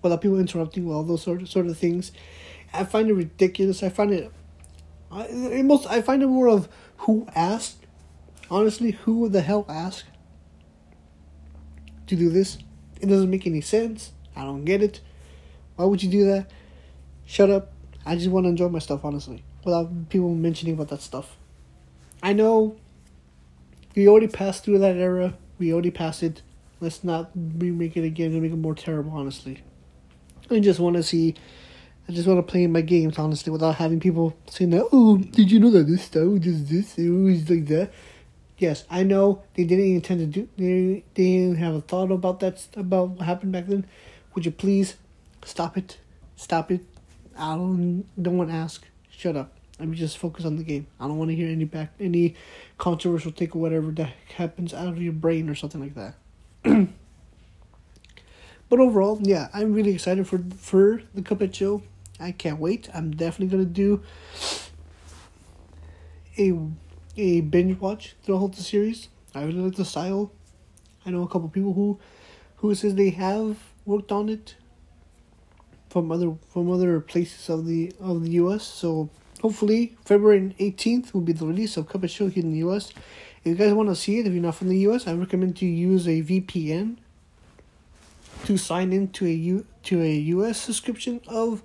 without 0.01 0.21
people 0.21 0.39
interrupting 0.39 0.85
with 0.85 0.95
all 0.95 1.03
those 1.03 1.23
sort 1.23 1.41
of, 1.41 1.49
sort 1.49 1.67
of 1.67 1.77
things. 1.77 2.11
I 2.73 2.83
find 2.83 3.09
it 3.09 3.13
ridiculous. 3.13 3.83
I 3.83 3.89
find 3.89 4.11
it, 4.11 4.31
I 5.11 5.23
it 5.25 5.65
most 5.65 5.87
I 5.87 6.01
find 6.01 6.23
it 6.23 6.27
more 6.27 6.47
of 6.47 6.69
who 6.97 7.27
asked. 7.35 7.85
Honestly, 8.51 8.91
who 8.91 9.29
the 9.29 9.41
hell 9.41 9.65
asked 9.69 10.05
to 12.07 12.15
do 12.15 12.29
this? 12.29 12.57
It 12.99 13.07
doesn't 13.07 13.29
make 13.29 13.45
any 13.45 13.61
sense. 13.61 14.11
I 14.35 14.43
don't 14.43 14.65
get 14.65 14.81
it. 14.81 15.01
Why 15.75 15.85
would 15.85 16.01
you 16.01 16.09
do 16.09 16.25
that? 16.25 16.49
Shut 17.25 17.49
up. 17.49 17.71
I 18.05 18.15
just 18.15 18.29
want 18.29 18.45
to 18.45 18.49
enjoy 18.49 18.69
my 18.69 18.79
stuff, 18.79 19.05
honestly, 19.05 19.43
without 19.63 20.09
people 20.09 20.33
mentioning 20.35 20.73
about 20.73 20.89
that 20.89 21.01
stuff. 21.01 21.37
I 22.21 22.33
know 22.33 22.77
we 23.95 24.07
already 24.07 24.27
passed 24.27 24.63
through 24.63 24.79
that 24.79 24.95
era. 24.95 25.33
We 25.57 25.73
already 25.73 25.91
passed 25.91 26.23
it. 26.23 26.41
Let's 26.79 27.03
not 27.03 27.31
remake 27.35 27.97
it 27.97 28.03
again 28.03 28.31
and 28.31 28.41
make 28.41 28.51
it 28.51 28.57
more 28.57 28.75
terrible, 28.75 29.11
honestly. 29.11 29.61
I 30.49 30.59
just 30.59 30.79
want 30.79 30.95
to 30.95 31.03
see 31.03 31.35
I 32.09 32.11
just 32.11 32.27
want 32.27 32.39
to 32.39 32.51
play 32.51 32.65
my 32.65 32.81
games 32.81 33.19
honestly 33.19 33.51
without 33.51 33.75
having 33.75 33.99
people 33.99 34.35
saying 34.49 34.71
that. 34.71 34.87
Oh, 34.91 35.17
did 35.17 35.51
you 35.51 35.59
know 35.59 35.69
that 35.69 35.85
this 35.85 36.05
style 36.05 36.39
does 36.39 36.67
this? 36.67 36.97
It 36.97 37.07
was 37.07 37.47
like 37.47 37.67
that. 37.67 37.91
Yes, 38.57 38.83
I 38.89 39.03
know 39.03 39.43
they 39.53 39.63
didn't 39.63 39.93
intend 39.93 40.19
to 40.21 40.25
do. 40.25 40.49
They 40.57 41.03
they 41.13 41.37
didn't 41.37 41.57
have 41.57 41.75
a 41.75 41.81
thought 41.81 42.11
about 42.11 42.39
that 42.39 42.67
about 42.75 43.09
what 43.09 43.27
happened 43.27 43.51
back 43.51 43.67
then. 43.67 43.85
Would 44.33 44.43
you 44.43 44.51
please 44.51 44.95
stop 45.45 45.77
it? 45.77 45.99
Stop 46.35 46.71
it. 46.71 46.81
I 47.37 47.55
don't 47.55 48.05
don't 48.19 48.37
want 48.39 48.49
to 48.49 48.55
ask. 48.55 48.88
Shut 49.19 49.35
up. 49.35 49.51
Let 49.77 49.89
me 49.89 49.97
just 49.97 50.17
focus 50.17 50.45
on 50.45 50.55
the 50.55 50.63
game. 50.63 50.87
I 50.97 51.05
don't 51.05 51.17
want 51.17 51.29
to 51.29 51.35
hear 51.35 51.49
any 51.49 51.65
back 51.65 51.91
any 51.99 52.35
controversial 52.77 53.33
take 53.33 53.53
or 53.53 53.59
whatever 53.59 53.91
that 53.91 54.13
happens 54.37 54.73
out 54.73 54.87
of 54.87 55.01
your 55.01 55.11
brain 55.11 55.49
or 55.49 55.55
something 55.55 55.81
like 55.81 55.93
that. 55.95 56.15
but 58.69 58.79
overall, 58.79 59.19
yeah, 59.21 59.49
I'm 59.53 59.73
really 59.73 59.91
excited 59.91 60.25
for 60.25 60.39
for 60.55 61.01
the 61.13 61.21
Cuphead 61.21 61.53
show. 61.53 61.83
I 62.17 62.31
can't 62.31 62.59
wait. 62.59 62.87
I'm 62.93 63.11
definitely 63.11 63.47
gonna 63.57 63.65
do 63.65 64.03
a 66.37 66.57
a 67.17 67.41
binge 67.41 67.77
watch 67.81 68.15
through 68.23 68.51
the 68.55 68.63
series. 68.63 69.09
I 69.35 69.43
really 69.43 69.59
like 69.59 69.75
the 69.75 69.83
style. 69.83 70.31
I 71.05 71.09
know 71.09 71.23
a 71.23 71.27
couple 71.27 71.49
people 71.49 71.73
who 71.73 71.99
who 72.55 72.73
says 72.73 72.95
they 72.95 73.09
have 73.09 73.57
worked 73.83 74.13
on 74.13 74.29
it 74.29 74.55
from 75.89 76.11
other 76.11 76.35
from 76.49 76.71
other 76.71 76.99
places 76.99 77.49
of 77.49 77.65
the 77.65 77.91
of 77.99 78.23
the 78.23 78.31
US. 78.31 78.63
So 78.63 79.09
hopefully 79.41 79.95
February 80.05 80.55
eighteenth 80.59 81.13
will 81.13 81.21
be 81.21 81.33
the 81.33 81.45
release 81.45 81.77
of 81.77 81.87
Cuphead 81.87 82.09
Show 82.09 82.27
here 82.27 82.43
in 82.43 82.51
the 82.51 82.59
US. 82.69 82.91
If 83.43 83.45
you 83.45 83.55
guys 83.55 83.73
want 83.73 83.89
to 83.89 83.95
see 83.95 84.19
it, 84.19 84.27
if 84.27 84.33
you're 84.33 84.41
not 84.41 84.55
from 84.55 84.69
the 84.69 84.79
US, 84.89 85.07
I 85.07 85.13
recommend 85.13 85.55
to 85.57 85.65
use 85.65 86.07
a 86.07 86.21
VPN 86.21 86.97
to 88.45 88.57
sign 88.57 88.93
into 88.93 89.25
a 89.25 89.31
U 89.31 89.65
to 89.83 90.01
a 90.01 90.13
US 90.13 90.59
subscription 90.59 91.21
of 91.27 91.63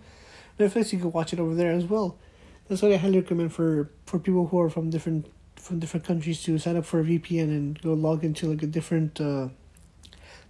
Netflix, 0.58 0.92
you 0.92 0.98
can 0.98 1.12
watch 1.12 1.32
it 1.32 1.40
over 1.40 1.54
there 1.54 1.72
as 1.72 1.84
well. 1.84 2.16
That's 2.68 2.80
what 2.80 2.92
I 2.92 2.96
highly 2.96 3.20
recommend 3.20 3.52
for 3.52 3.90
for 4.06 4.18
people 4.18 4.46
who 4.46 4.60
are 4.60 4.70
from 4.70 4.90
different 4.90 5.26
from 5.56 5.78
different 5.78 6.06
countries 6.06 6.42
to 6.42 6.58
sign 6.58 6.76
up 6.76 6.84
for 6.84 7.00
a 7.00 7.04
VPN 7.04 7.44
and 7.44 7.80
go 7.80 7.94
log 7.94 8.24
into 8.24 8.46
like 8.46 8.62
a 8.62 8.66
different 8.66 9.20
uh, 9.20 9.48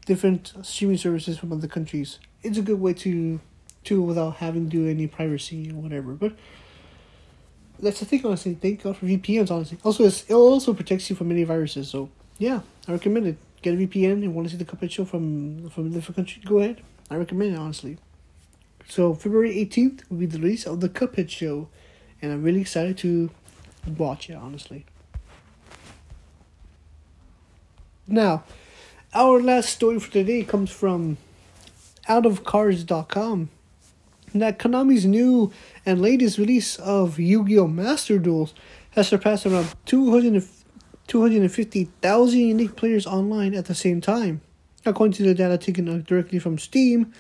different 0.07 0.53
streaming 0.63 0.99
services 0.99 1.39
from 1.39 1.53
other 1.53 1.69
countries. 1.69 2.19
It's 2.43 2.59
a 2.59 2.63
good 2.63 2.81
way 2.81 2.93
to 2.95 3.41
to 3.85 4.03
without 4.03 4.37
having 4.37 4.69
to 4.69 4.71
do 4.71 4.89
any 4.89 5.07
privacy 5.07 5.71
or 5.71 5.75
whatever. 5.75 6.13
But 6.13 6.35
that's 7.79 8.01
the 8.01 8.07
thing 8.07 8.25
honestly. 8.25 8.55
Thank 8.55 8.83
God 8.83 8.97
for 8.97 9.07
VPNs 9.07 9.51
honestly. 9.51 9.79
Also, 9.83 10.05
it 10.05 10.31
also 10.31 10.75
protects 10.75 11.11
you 11.11 11.17
from 11.17 11.29
many 11.29 11.45
viruses. 11.45 11.89
So 11.89 12.11
yeah, 12.39 12.61
I 12.89 12.93
recommend 12.93 13.27
it. 13.27 13.37
Get 13.63 13.75
a 13.75 13.77
VPN 13.77 14.25
and 14.25 14.35
want 14.35 14.49
to 14.49 14.53
see 14.53 14.63
the 14.63 14.65
Cuphead 14.65 14.91
show 14.91 15.05
from 15.05 15.71
from 15.71 15.87
a 15.87 15.91
different 15.91 16.17
country. 16.17 16.43
Go 16.45 16.59
ahead. 16.59 16.83
I 17.11 17.17
recommend 17.17 17.55
it 17.55 17.59
honestly. 17.59 17.99
So 18.89 19.15
February 19.15 19.59
eighteenth 19.59 20.03
will 20.11 20.19
be 20.19 20.27
the 20.27 20.39
release 20.39 20.67
of 20.67 20.81
the 20.81 20.89
Cuphead 20.89 21.31
show, 21.31 21.69
and 22.21 22.33
I'm 22.33 22.43
really 22.43 22.61
excited 22.61 22.99
to 22.99 23.31
watch 23.87 24.29
it. 24.29 24.35
Honestly. 24.35 24.85
Now, 28.07 28.45
our 29.15 29.41
last 29.41 29.71
story 29.71 29.99
for 29.99 30.13
today 30.13 30.43
comes 30.43 30.71
from 30.71 31.17
That 34.35 34.59
Konami's 34.59 35.07
new 35.07 35.53
and 35.87 36.03
latest 36.03 36.39
release 36.39 36.75
of 36.81 37.21
Yu 37.21 37.47
Gi 37.47 37.57
Oh! 37.61 37.69
Master 37.69 38.19
Duels 38.19 38.53
has 38.91 39.07
surpassed 39.07 39.47
around 39.47 39.73
200, 39.87 40.45
250,000 41.07 42.41
unique 42.41 42.75
players 42.75 43.07
online 43.07 43.55
at 43.55 43.67
the 43.67 43.77
same 43.77 44.01
time, 44.01 44.41
according 44.85 45.13
to 45.13 45.23
the 45.23 45.35
data 45.35 45.57
taken 45.57 46.03
directly 46.03 46.41
from 46.41 46.59
Steam 46.59 47.13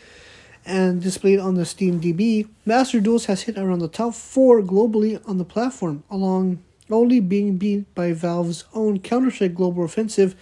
and 0.66 1.00
displayed 1.00 1.38
on 1.38 1.54
the 1.54 1.64
Steam 1.64 2.00
DB. 2.00 2.48
Master 2.66 2.98
Duels 2.98 3.26
has 3.26 3.42
hit 3.42 3.56
around 3.56 3.78
the 3.78 3.86
top 3.86 4.14
four 4.14 4.60
globally 4.60 5.22
on 5.28 5.38
the 5.38 5.44
platform, 5.44 6.02
along 6.10 6.64
only 6.90 7.20
being 7.20 7.58
beat 7.58 7.94
by 7.94 8.12
Valve's 8.12 8.64
own 8.74 8.98
Counter 8.98 9.30
Strike 9.30 9.54
Global 9.54 9.84
Offensive, 9.84 10.34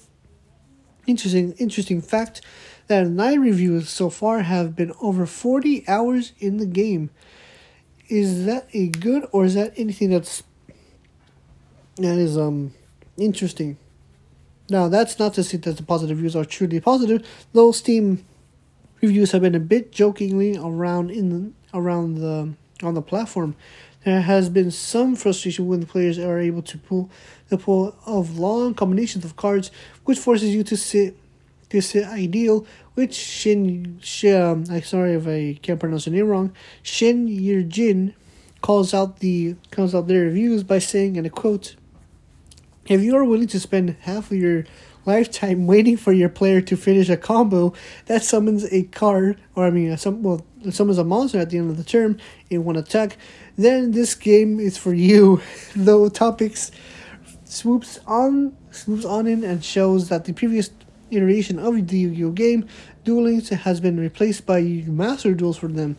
Interesting 1.06 1.52
interesting 1.52 2.02
fact 2.02 2.42
that 2.88 3.08
nine 3.08 3.40
reviews 3.40 3.88
so 3.88 4.10
far 4.10 4.40
have 4.40 4.76
been 4.76 4.92
over 5.00 5.24
40 5.24 5.88
hours 5.88 6.34
in 6.38 6.58
the 6.58 6.66
game. 6.66 7.08
Is 8.08 8.44
that 8.44 8.68
a 8.74 8.88
good 8.88 9.26
or 9.32 9.46
is 9.46 9.54
that 9.54 9.72
anything 9.76 10.10
that's 10.10 10.42
that 11.96 12.18
is 12.18 12.36
um 12.36 12.74
interesting? 13.16 13.78
Now 14.68 14.88
that's 14.88 15.18
not 15.18 15.32
to 15.34 15.42
say 15.42 15.56
that 15.56 15.78
the 15.78 15.82
positive 15.82 16.18
reviews 16.18 16.36
are 16.36 16.44
truly 16.44 16.80
positive. 16.80 17.26
though 17.54 17.72
Steam 17.72 18.26
reviews 19.00 19.32
have 19.32 19.42
been 19.42 19.54
a 19.54 19.60
bit 19.60 19.92
jokingly 19.92 20.56
around 20.56 21.10
in 21.10 21.30
the, 21.30 21.78
around 21.78 22.16
the 22.16 22.54
on 22.82 22.94
the 22.94 23.02
platform. 23.02 23.56
There 24.04 24.22
has 24.22 24.48
been 24.48 24.70
some 24.70 25.14
frustration 25.14 25.66
when 25.66 25.80
the 25.80 25.86
players 25.86 26.18
are 26.18 26.38
able 26.38 26.62
to 26.62 26.78
pull 26.78 27.10
the 27.48 27.58
pull 27.58 27.94
of 28.06 28.38
long 28.38 28.74
combinations 28.74 29.24
of 29.24 29.36
cards, 29.36 29.70
which 30.04 30.18
forces 30.18 30.54
you 30.54 30.64
to 30.64 30.76
sit 30.76 31.16
to 31.68 31.80
sit 31.82 32.04
ideal. 32.06 32.66
Which 32.94 33.14
Shin, 33.14 33.98
Shin 34.02 34.40
um, 34.40 34.64
I'm 34.70 34.82
sorry 34.82 35.14
if 35.14 35.26
I 35.26 35.58
can't 35.60 35.78
pronounce 35.78 36.06
the 36.06 36.10
name 36.10 36.28
wrong. 36.28 36.52
Shin 36.82 37.28
Yirjin 37.28 38.14
calls 38.62 38.94
out 38.94 39.20
the 39.20 39.56
calls 39.70 39.94
out 39.94 40.06
their 40.06 40.24
reviews 40.24 40.62
by 40.62 40.78
saying, 40.78 41.16
and 41.16 41.26
I 41.26 41.30
quote, 41.30 41.76
"If 42.86 43.02
you 43.02 43.16
are 43.16 43.24
willing 43.24 43.48
to 43.48 43.60
spend 43.60 43.96
half 44.00 44.30
of 44.30 44.38
your 44.38 44.64
lifetime 45.06 45.66
waiting 45.66 45.96
for 45.96 46.12
your 46.12 46.28
player 46.28 46.60
to 46.60 46.76
finish 46.76 47.08
a 47.08 47.16
combo 47.16 47.72
that 48.06 48.22
summons 48.22 48.64
a 48.72 48.84
card, 48.84 49.40
or 49.54 49.66
I 49.66 49.70
mean, 49.70 49.96
some 49.96 50.22
well, 50.22 50.44
summons 50.70 50.98
a 50.98 51.04
monster 51.04 51.38
at 51.38 51.50
the 51.50 51.58
end 51.58 51.70
of 51.70 51.76
the 51.76 51.84
turn 51.84 52.20
in 52.48 52.64
one 52.64 52.76
attack, 52.76 53.16
then 53.56 53.92
this 53.92 54.14
game 54.14 54.60
is 54.60 54.76
for 54.76 54.94
you. 54.94 55.40
Though 55.76 56.08
topics 56.08 56.70
swoops 57.44 57.98
on 58.06 58.56
swoops 58.70 59.04
on 59.04 59.26
in 59.26 59.42
and 59.42 59.64
shows 59.64 60.08
that 60.08 60.24
the 60.24 60.32
previous 60.32 60.70
iteration 61.10 61.58
of 61.58 61.88
the 61.88 61.98
Yu-Gi-Oh 61.98 62.30
game, 62.30 62.68
Duel 63.04 63.24
Links 63.24 63.48
has 63.48 63.80
been 63.80 63.98
replaced 63.98 64.46
by 64.46 64.60
Master 64.60 65.34
Duels 65.34 65.56
for 65.56 65.68
them. 65.68 65.96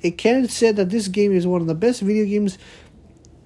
It 0.00 0.12
can 0.16 0.48
said 0.48 0.76
that 0.76 0.90
this 0.90 1.08
game 1.08 1.32
is 1.32 1.46
one 1.46 1.60
of 1.60 1.66
the 1.66 1.74
best 1.74 2.00
video 2.00 2.24
games 2.24 2.56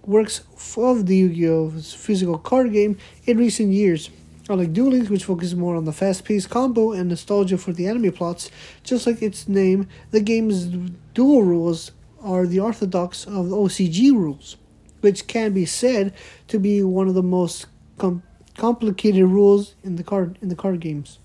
works 0.05 0.42
of 0.77 1.07
the 1.07 1.16
Yu-Gi-Oh 1.16 1.71
physical 1.81 2.38
card 2.38 2.73
game 2.73 2.97
in 3.27 3.37
recent 3.37 3.73
years. 3.73 4.11
Unlike 4.49 4.73
Duel 4.73 4.93
Links, 4.93 5.11
which 5.11 5.25
focuses 5.25 5.55
more 5.55 5.77
on 5.77 5.85
the 5.85 5.93
fast-paced 5.93 6.49
combo 6.49 6.93
and 6.93 7.11
nostalgia 7.11 7.59
for 7.59 7.73
the 7.73 7.87
anime 7.87 8.13
plots, 8.13 8.51
just 8.83 9.07
like 9.07 9.21
its 9.21 9.47
name, 9.47 9.87
the 10.11 10.21
game's 10.21 10.65
duel 11.13 11.43
rules 11.43 11.91
are 12.23 12.47
the 12.47 12.59
orthodox 12.59 13.27
of 13.27 13.47
OCG 13.47 14.11
rules, 14.13 14.57
which 15.03 15.27
can 15.27 15.53
be 15.53 15.67
said 15.67 16.15
to 16.49 16.59
be 16.59 16.83
one 16.83 17.09
of 17.09 17.15
the 17.15 17.23
most 17.23 17.67
com- 17.99 18.23
complicated 18.57 19.25
rules 19.25 19.75
in 19.85 19.97
the 19.97 20.03
card 20.03 20.39
in 20.41 20.49
the 20.49 20.57
card 20.57 20.81
games. 20.81 21.19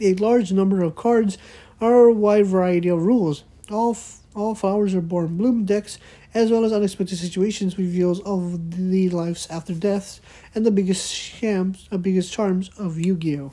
A 0.00 0.14
large 0.14 0.52
number 0.52 0.82
of 0.82 0.96
cards 0.96 1.38
are 1.80 2.06
a 2.06 2.12
wide 2.12 2.46
variety 2.46 2.88
of 2.88 3.04
rules. 3.04 3.44
All 3.70 3.92
f- 3.92 4.18
all 4.34 4.56
flowers 4.56 4.92
are 4.94 5.00
born 5.00 5.36
bloom 5.36 5.64
decks 5.64 5.98
as 6.34 6.50
well 6.50 6.64
as 6.64 6.72
unexpected 6.72 7.16
situations 7.16 7.78
reveals 7.78 8.20
of 8.22 8.76
the 8.90 9.08
lives 9.10 9.46
after 9.50 9.72
deaths 9.72 10.20
and 10.54 10.66
the 10.66 10.70
biggest 10.70 11.12
shams, 11.12 11.86
the 11.88 11.98
biggest 11.98 12.32
charms 12.32 12.70
of 12.76 12.98
Yu-Gi-Oh. 12.98 13.52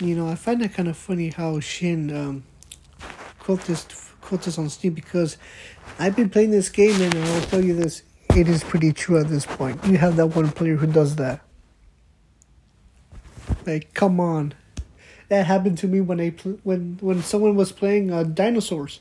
You 0.00 0.16
know, 0.16 0.28
I 0.28 0.34
find 0.34 0.60
that 0.60 0.74
kind 0.74 0.88
of 0.88 0.96
funny 0.96 1.30
how 1.30 1.60
Shin 1.60 2.14
um, 2.14 2.44
quote 3.38 3.62
this 3.62 3.86
quote 4.20 4.42
this 4.42 4.58
on 4.58 4.68
Steam 4.68 4.92
because 4.94 5.36
I've 5.98 6.16
been 6.16 6.30
playing 6.30 6.50
this 6.50 6.68
game 6.68 7.00
and 7.00 7.14
I 7.14 7.34
will 7.34 7.46
tell 7.46 7.64
you 7.64 7.74
this, 7.74 8.02
it 8.34 8.48
is 8.48 8.62
pretty 8.62 8.92
true 8.92 9.18
at 9.18 9.28
this 9.28 9.44
point. 9.44 9.84
You 9.84 9.98
have 9.98 10.16
that 10.16 10.28
one 10.28 10.52
player 10.52 10.76
who 10.76 10.86
does 10.86 11.16
that. 11.16 11.40
Like, 13.66 13.92
come 13.92 14.20
on. 14.20 14.54
That 15.28 15.46
happened 15.46 15.78
to 15.78 15.86
me 15.86 16.00
when 16.00 16.20
I 16.20 16.30
pl- 16.30 16.60
when 16.62 16.98
when 17.00 17.22
someone 17.22 17.54
was 17.54 17.70
playing 17.70 18.10
uh, 18.10 18.22
dinosaurs 18.22 19.00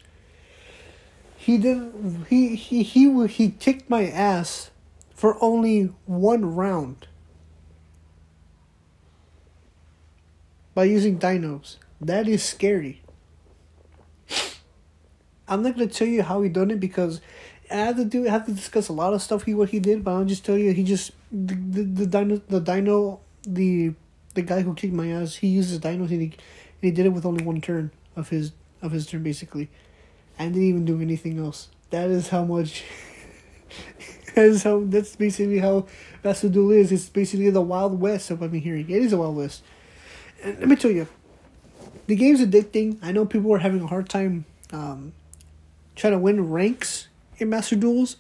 he 1.40 1.58
did 1.58 2.26
he 2.28 2.54
he 2.56 2.84
he 2.84 3.28
he 3.28 3.50
kicked 3.52 3.90
my 3.90 4.06
ass 4.08 4.72
for 5.16 5.42
only 5.42 5.94
one 6.06 6.54
round 6.54 7.08
by 10.76 10.84
using 10.84 11.18
dinos. 11.18 11.78
That 12.02 12.28
is 12.28 12.44
scary. 12.44 13.02
I'm 15.48 15.64
not 15.64 15.76
gonna 15.76 15.88
tell 15.88 16.08
you 16.10 16.24
how 16.24 16.42
he 16.42 16.50
done 16.50 16.72
it 16.72 16.80
because 16.82 17.22
I 17.72 17.76
have 17.76 17.96
to 17.96 18.04
do 18.04 18.28
I 18.28 18.32
have 18.32 18.46
to 18.48 18.52
discuss 18.52 18.90
a 18.90 18.94
lot 18.94 19.14
of 19.14 19.22
stuff 19.22 19.44
he 19.44 19.54
what 19.54 19.70
he 19.70 19.80
did, 19.80 20.04
but 20.04 20.12
I'll 20.12 20.26
just 20.26 20.44
tell 20.44 20.58
you 20.58 20.74
he 20.74 20.84
just 20.84 21.12
the 21.32 21.56
the, 21.56 21.84
the 21.84 22.06
dino 22.06 22.42
the 22.50 22.60
dino 22.60 23.22
the 23.44 23.94
the 24.34 24.42
guy 24.42 24.62
who 24.62 24.74
kicked 24.74 24.94
my 24.94 25.08
ass 25.08 25.36
he 25.36 25.48
uses 25.48 25.80
dinos 25.80 26.12
and 26.12 26.22
he 26.22 26.26
and 26.26 26.36
he 26.82 26.92
did 26.92 27.06
it 27.06 27.14
with 27.14 27.26
only 27.26 27.46
one 27.46 27.62
turn 27.62 27.92
of 28.18 28.28
his 28.28 28.52
of 28.82 28.92
his 28.92 29.08
turn 29.08 29.24
basically 29.24 29.70
and 30.40 30.54
didn't 30.54 30.70
even 30.70 30.86
do 30.86 31.02
anything 31.02 31.38
else. 31.38 31.68
That 31.90 32.10
is 32.10 32.30
how 32.30 32.46
much. 32.46 32.84
that 34.36 34.46
is 34.46 34.64
how. 34.64 34.84
That's 34.86 35.16
basically 35.16 35.60
how 35.60 35.86
Master 36.24 36.50
Duel 36.50 36.72
is. 36.72 36.92
It's 36.92 37.10
basically 37.10 37.50
the 37.50 37.62
Wild 37.62 38.00
West 38.00 38.32
of 38.32 38.40
what 38.40 38.48
I'm 38.48 38.54
hearing. 38.54 38.90
It 38.90 39.04
is 39.04 39.14
a 39.14 39.18
Wild 39.18 39.36
West. 39.36 39.62
And 40.42 40.58
let 40.60 40.70
me 40.70 40.76
tell 40.78 40.92
you, 40.92 41.08
the 42.08 42.16
game's 42.16 42.40
addicting. 42.40 42.98
I 43.02 43.12
know 43.12 43.26
people 43.26 43.54
are 43.54 43.60
having 43.60 43.82
a 43.82 43.88
hard 43.88 44.08
time 44.08 44.46
um, 44.72 45.12
trying 45.96 46.14
to 46.14 46.20
win 46.20 46.50
ranks 46.50 47.10
in 47.38 47.50
Master 47.50 47.76
Duels. 47.76 48.16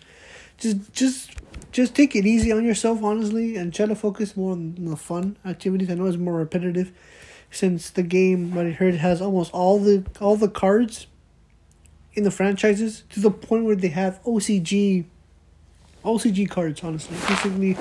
Just, 0.58 0.92
just, 0.92 1.32
just 1.72 1.96
take 1.96 2.18
it 2.18 2.26
easy 2.26 2.52
on 2.52 2.66
yourself, 2.66 3.02
honestly, 3.02 3.56
and 3.56 3.74
try 3.74 3.86
to 3.86 3.96
focus 3.96 4.36
more 4.36 4.52
on 4.52 4.76
the 4.78 4.98
fun 4.98 5.38
activities. 5.46 5.90
I 5.90 5.94
know 5.94 6.06
it's 6.06 6.18
more 6.18 6.34
repetitive, 6.34 6.92
since 7.50 7.90
the 7.90 8.04
game, 8.04 8.54
what 8.54 8.66
I 8.66 8.72
heard, 8.72 8.96
has 8.96 9.22
almost 9.22 9.54
all 9.54 9.80
the 9.80 10.04
all 10.20 10.36
the 10.36 10.50
cards 10.50 11.08
in 12.20 12.24
the 12.26 12.32
franchises 12.32 13.04
to 13.10 13.20
the 13.20 13.32
point 13.32 13.66
where 13.66 13.76
they 13.76 13.88
have 13.88 14.22
OCG 14.24 15.06
OCG 16.04 16.50
cards, 16.50 16.84
honestly. 16.84 17.18
Basically, 17.28 17.78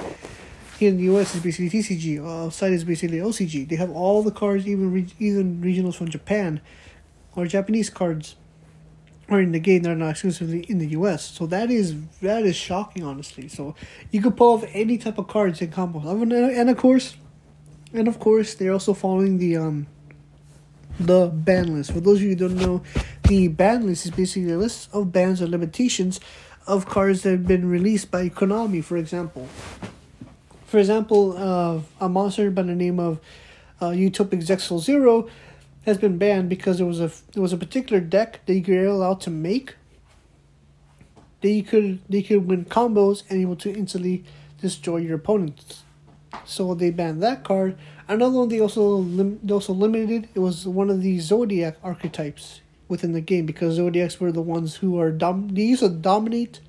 here 0.79 0.91
in 0.91 0.97
the 0.97 1.05
US 1.05 1.35
is 1.35 1.43
basically 1.43 1.71
TCG. 1.71 2.25
Outside 2.25 2.73
is 2.73 2.85
basically 2.85 3.19
OCG. 3.19 3.69
They 3.69 3.77
have 3.77 3.91
all 3.91 4.23
the 4.23 4.31
cards, 4.31 4.67
even 4.67 4.93
re- 4.93 5.15
even 5.19 5.61
regionals 5.61 5.95
from 5.97 6.09
Japan, 6.09 6.61
or 7.37 7.47
Japanese 7.47 7.91
cards, 7.91 8.37
are 9.29 9.41
in 9.41 9.53
the 9.53 9.61
game. 9.61 9.83
They're 9.83 9.95
not 9.95 10.11
exclusively 10.11 10.61
in 10.69 10.79
the 10.79 10.89
US. 10.99 11.25
So 11.25 11.47
that 11.47 11.71
is 11.71 11.95
that 12.23 12.45
is 12.45 12.57
shocking, 12.57 13.05
honestly. 13.05 13.49
So 13.49 13.75
you 14.11 14.23
could 14.23 14.37
pull 14.37 14.55
off 14.55 14.65
any 14.73 14.99
type 14.99 15.19
of 15.19 15.29
cards 15.29 15.61
in 15.61 15.71
combos, 15.71 16.05
and 16.07 16.71
of 16.71 16.77
course, 16.77 17.17
and 17.93 18.09
of 18.09 18.19
course, 18.19 18.55
they're 18.55 18.73
also 18.73 18.95
following 18.95 19.39
the 19.39 19.57
um 19.57 19.87
the 20.99 21.29
ban 21.33 21.75
list. 21.75 21.93
For 21.93 22.01
those 22.01 22.19
of 22.19 22.23
you 22.23 22.31
who 22.31 22.37
don't 22.37 22.57
know, 22.57 22.83
the 23.25 23.49
ban 23.49 23.87
list 23.87 24.07
is 24.07 24.11
basically 24.11 24.53
a 24.53 24.59
list 24.59 24.89
of 24.93 25.13
bans 25.13 25.41
or 25.41 25.47
limitations 25.47 26.21
of 26.67 26.87
cards 26.87 27.23
that 27.23 27.31
have 27.31 27.47
been 27.47 27.69
released 27.69 28.11
by 28.11 28.29
Konami, 28.29 28.85
for 28.85 28.97
example. 28.97 29.49
For 30.67 30.79
example, 30.79 31.37
uh, 31.37 31.81
a 32.01 32.09
monster 32.09 32.51
by 32.51 32.63
the 32.63 32.75
name 32.75 33.01
of 33.01 33.21
uh, 33.81 33.87
Utopic 33.87 34.43
Zexal 34.47 34.81
Zero 34.81 35.29
has 35.87 35.97
been 35.97 36.19
banned 36.19 36.51
because 36.51 36.77
there 36.79 36.87
was 36.87 37.01
a 37.01 37.11
there 37.33 37.43
was 37.43 37.53
a 37.53 37.57
particular 37.57 38.01
deck 38.01 38.41
that 38.45 38.55
you 38.55 38.75
were 38.75 38.85
allowed 38.85 39.21
to 39.23 39.31
make. 39.31 39.77
That 41.41 41.51
you 41.51 41.63
could 41.63 42.01
they 42.09 42.23
could 42.23 42.47
win 42.47 42.67
combos 42.67 43.23
and 43.31 43.41
able 43.41 43.57
to 43.57 43.73
instantly 43.73 44.25
destroy 44.61 44.99
your 44.99 45.17
opponents. 45.17 45.85
So 46.45 46.75
they 46.75 46.91
banned 46.91 47.23
that 47.23 47.45
card. 47.45 47.79
Another 48.09 48.39
one 48.39 48.49
they 48.49 48.61
also 48.61 48.83
lim- 48.83 49.39
they 49.43 49.53
also 49.53 49.75
limited. 49.75 50.29
It 50.35 50.39
was 50.39 50.67
one 50.67 50.89
of 50.89 51.03
the 51.03 51.19
Zodiac 51.21 51.77
archetypes 51.83 52.63
within 52.89 53.13
the 53.13 53.21
game 53.21 53.45
because 53.45 53.75
Zodiacs 53.75 54.19
were 54.19 54.33
the 54.33 54.41
ones 54.43 54.77
who 54.77 54.99
are 54.99 55.11
dom- 55.11 55.49
they 55.49 55.63
used 55.63 55.83
to 55.83 55.91
dominate 55.91 56.61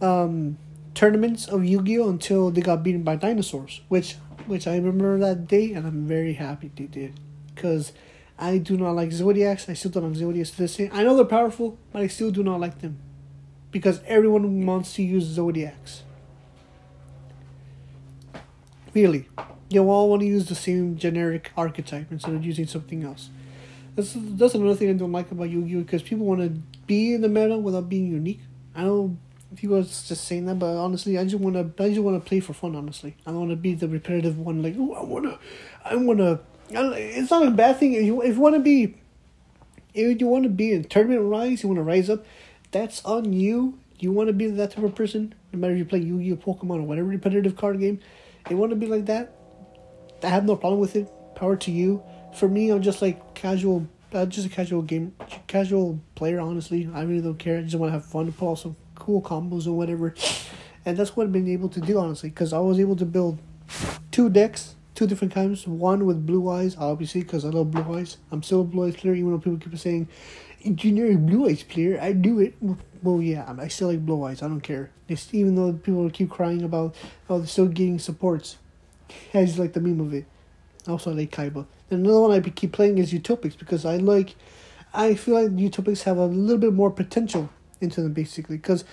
um, 0.00 0.56
tournaments 0.94 1.46
of 1.46 1.64
Yu-Gi-Oh 1.64 2.08
until 2.08 2.50
they 2.50 2.62
got 2.62 2.82
beaten 2.82 3.02
by 3.02 3.16
dinosaurs, 3.16 3.82
which 3.88 4.16
which 4.46 4.66
I 4.66 4.76
remember 4.76 5.18
that 5.18 5.46
day 5.46 5.72
and 5.74 5.86
I'm 5.86 6.06
very 6.08 6.32
happy 6.32 6.70
they 6.74 6.84
did 6.84 7.20
because 7.54 7.92
I 8.38 8.56
do 8.56 8.78
not 8.78 8.92
like 8.92 9.12
Zodiacs. 9.12 9.68
I 9.68 9.74
still 9.74 9.90
don't 9.90 10.04
like 10.04 10.16
Zodiacs 10.16 10.52
to 10.52 10.58
this 10.58 10.76
day. 10.76 10.88
I 10.90 11.02
know 11.02 11.16
they're 11.16 11.26
powerful, 11.26 11.76
but 11.92 12.00
I 12.00 12.06
still 12.06 12.30
do 12.30 12.42
not 12.42 12.60
like 12.60 12.78
them 12.80 12.98
because 13.70 14.00
everyone 14.06 14.64
wants 14.64 14.94
to 14.94 15.02
use 15.02 15.24
Zodiacs. 15.24 16.02
Really, 18.94 19.28
you 19.68 19.88
all 19.88 20.08
want 20.08 20.20
to 20.20 20.26
use 20.26 20.48
the 20.48 20.54
same 20.54 20.96
generic 20.96 21.52
archetype 21.56 22.10
instead 22.10 22.34
of 22.34 22.44
using 22.44 22.66
something 22.66 23.04
else. 23.04 23.30
That's 23.94 24.14
that's 24.16 24.54
another 24.54 24.74
thing 24.74 24.90
I 24.90 24.92
don't 24.92 25.12
like 25.12 25.30
about 25.30 25.50
Yu-Gi-Oh 25.50 25.80
because 25.80 26.02
people 26.02 26.24
want 26.24 26.40
to 26.40 26.50
be 26.86 27.14
in 27.14 27.20
the 27.20 27.28
meta 27.28 27.58
without 27.58 27.88
being 27.88 28.06
unique. 28.06 28.40
I 28.74 28.84
know 28.84 29.16
people 29.56 29.76
are 29.76 29.82
just 29.82 30.24
saying 30.24 30.46
that, 30.46 30.58
but 30.58 30.76
honestly, 30.76 31.18
I 31.18 31.24
just 31.24 31.36
want 31.36 31.56
to 31.56 31.84
I 31.84 31.88
just 31.88 32.00
want 32.00 32.22
to 32.22 32.26
play 32.26 32.40
for 32.40 32.52
fun. 32.52 32.76
Honestly, 32.76 33.16
I 33.26 33.30
don't 33.30 33.40
want 33.40 33.50
to 33.50 33.56
be 33.56 33.74
the 33.74 33.88
repetitive 33.88 34.38
one. 34.38 34.62
Like, 34.62 34.76
oh, 34.78 34.94
I 34.94 35.02
wanna, 35.02 35.38
I 35.84 35.96
wanna. 35.96 36.40
It's 36.70 37.30
not 37.30 37.46
a 37.46 37.50
bad 37.50 37.78
thing 37.78 37.94
if 37.94 38.04
you 38.04 38.22
if 38.22 38.36
you 38.36 38.40
want 38.40 38.54
to 38.54 38.60
be, 38.60 38.94
if 39.94 40.20
you 40.20 40.26
want 40.26 40.44
to 40.44 40.50
be 40.50 40.72
in 40.72 40.84
tournament 40.84 41.22
rise, 41.22 41.62
you 41.62 41.68
want 41.68 41.78
to 41.78 41.82
rise 41.82 42.08
up. 42.08 42.24
That's 42.70 43.04
on 43.04 43.32
you. 43.32 43.78
You 43.98 44.12
want 44.12 44.28
to 44.28 44.32
be 44.32 44.46
that 44.48 44.70
type 44.70 44.84
of 44.84 44.94
person, 44.94 45.34
no 45.52 45.58
matter 45.58 45.72
if 45.72 45.78
you 45.78 45.84
play 45.84 45.98
Yu-Gi-Oh, 45.98 46.36
Pokemon, 46.36 46.78
or 46.78 46.82
whatever 46.82 47.08
repetitive 47.08 47.56
card 47.56 47.80
game. 47.80 47.98
You 48.48 48.56
want 48.56 48.70
to 48.70 48.76
be 48.76 48.86
like 48.86 49.06
that. 49.06 49.32
I 50.22 50.28
have 50.28 50.44
no 50.44 50.56
problem 50.56 50.80
with 50.80 50.96
it. 50.96 51.08
Power 51.34 51.56
to 51.56 51.70
you. 51.70 52.02
For 52.34 52.48
me, 52.48 52.70
I'm 52.70 52.82
just 52.82 53.02
like 53.02 53.34
casual. 53.34 53.86
Uh, 54.10 54.24
just 54.24 54.46
a 54.46 54.50
casual 54.50 54.80
game, 54.80 55.14
casual 55.48 56.00
player. 56.14 56.40
Honestly, 56.40 56.88
I 56.94 57.02
really 57.02 57.20
don't 57.20 57.38
care. 57.38 57.58
I 57.58 57.62
just 57.62 57.76
want 57.76 57.90
to 57.90 57.92
have 57.92 58.06
fun, 58.06 58.32
pull 58.32 58.56
some 58.56 58.74
cool 58.94 59.20
combos 59.20 59.66
or 59.66 59.72
whatever, 59.72 60.14
and 60.86 60.96
that's 60.96 61.14
what 61.14 61.26
I've 61.26 61.32
been 61.32 61.46
able 61.46 61.68
to 61.68 61.80
do 61.80 61.98
honestly. 61.98 62.30
Because 62.30 62.54
I 62.54 62.58
was 62.58 62.80
able 62.80 62.96
to 62.96 63.04
build 63.04 63.38
two 64.10 64.30
decks, 64.30 64.76
two 64.94 65.06
different 65.06 65.34
kinds. 65.34 65.66
One 65.66 66.06
with 66.06 66.24
blue 66.24 66.48
eyes, 66.48 66.74
obviously, 66.78 67.20
because 67.22 67.44
I 67.44 67.50
love 67.50 67.70
blue 67.70 67.98
eyes. 67.98 68.16
I'm 68.32 68.42
still 68.42 68.62
a 68.62 68.64
blue 68.64 68.86
eyes 68.86 68.96
player, 68.96 69.14
even 69.14 69.30
though 69.30 69.38
people 69.38 69.58
keep 69.58 69.78
saying, 69.78 70.08
"Generic 70.74 71.18
blue 71.18 71.46
eyes 71.46 71.62
player." 71.62 72.00
I 72.00 72.12
do 72.12 72.40
it. 72.40 72.54
Well, 73.02 73.20
yeah, 73.20 73.54
I 73.58 73.68
still 73.68 73.88
like 73.88 74.06
blue 74.06 74.24
eyes. 74.24 74.42
I 74.42 74.48
don't 74.48 74.62
care. 74.62 74.90
Even 75.32 75.54
though 75.54 75.74
people 75.74 76.08
keep 76.08 76.30
crying 76.30 76.62
about, 76.62 76.94
oh, 77.28 77.38
they're 77.38 77.46
still 77.46 77.68
getting 77.68 77.98
supports. 77.98 78.56
I 79.34 79.44
just 79.44 79.58
like 79.58 79.72
the 79.72 79.80
meme 79.80 80.00
of 80.00 80.14
it. 80.14 80.26
Also, 80.86 81.10
I 81.10 81.14
like 81.14 81.30
Kaiba. 81.30 81.66
And 81.90 82.04
another 82.04 82.20
one 82.20 82.32
I 82.32 82.40
keep 82.40 82.72
playing 82.72 82.98
is 82.98 83.12
Utopics 83.12 83.58
because 83.58 83.84
I 83.84 83.96
like, 83.96 84.34
I 84.94 85.14
feel 85.14 85.34
like 85.34 85.54
Utopics 85.56 86.02
have 86.04 86.16
a 86.16 86.26
little 86.26 86.58
bit 86.58 86.72
more 86.72 86.90
potential 86.90 87.50
into 87.80 88.02
them 88.02 88.12
basically 88.12 88.56
because 88.56 88.84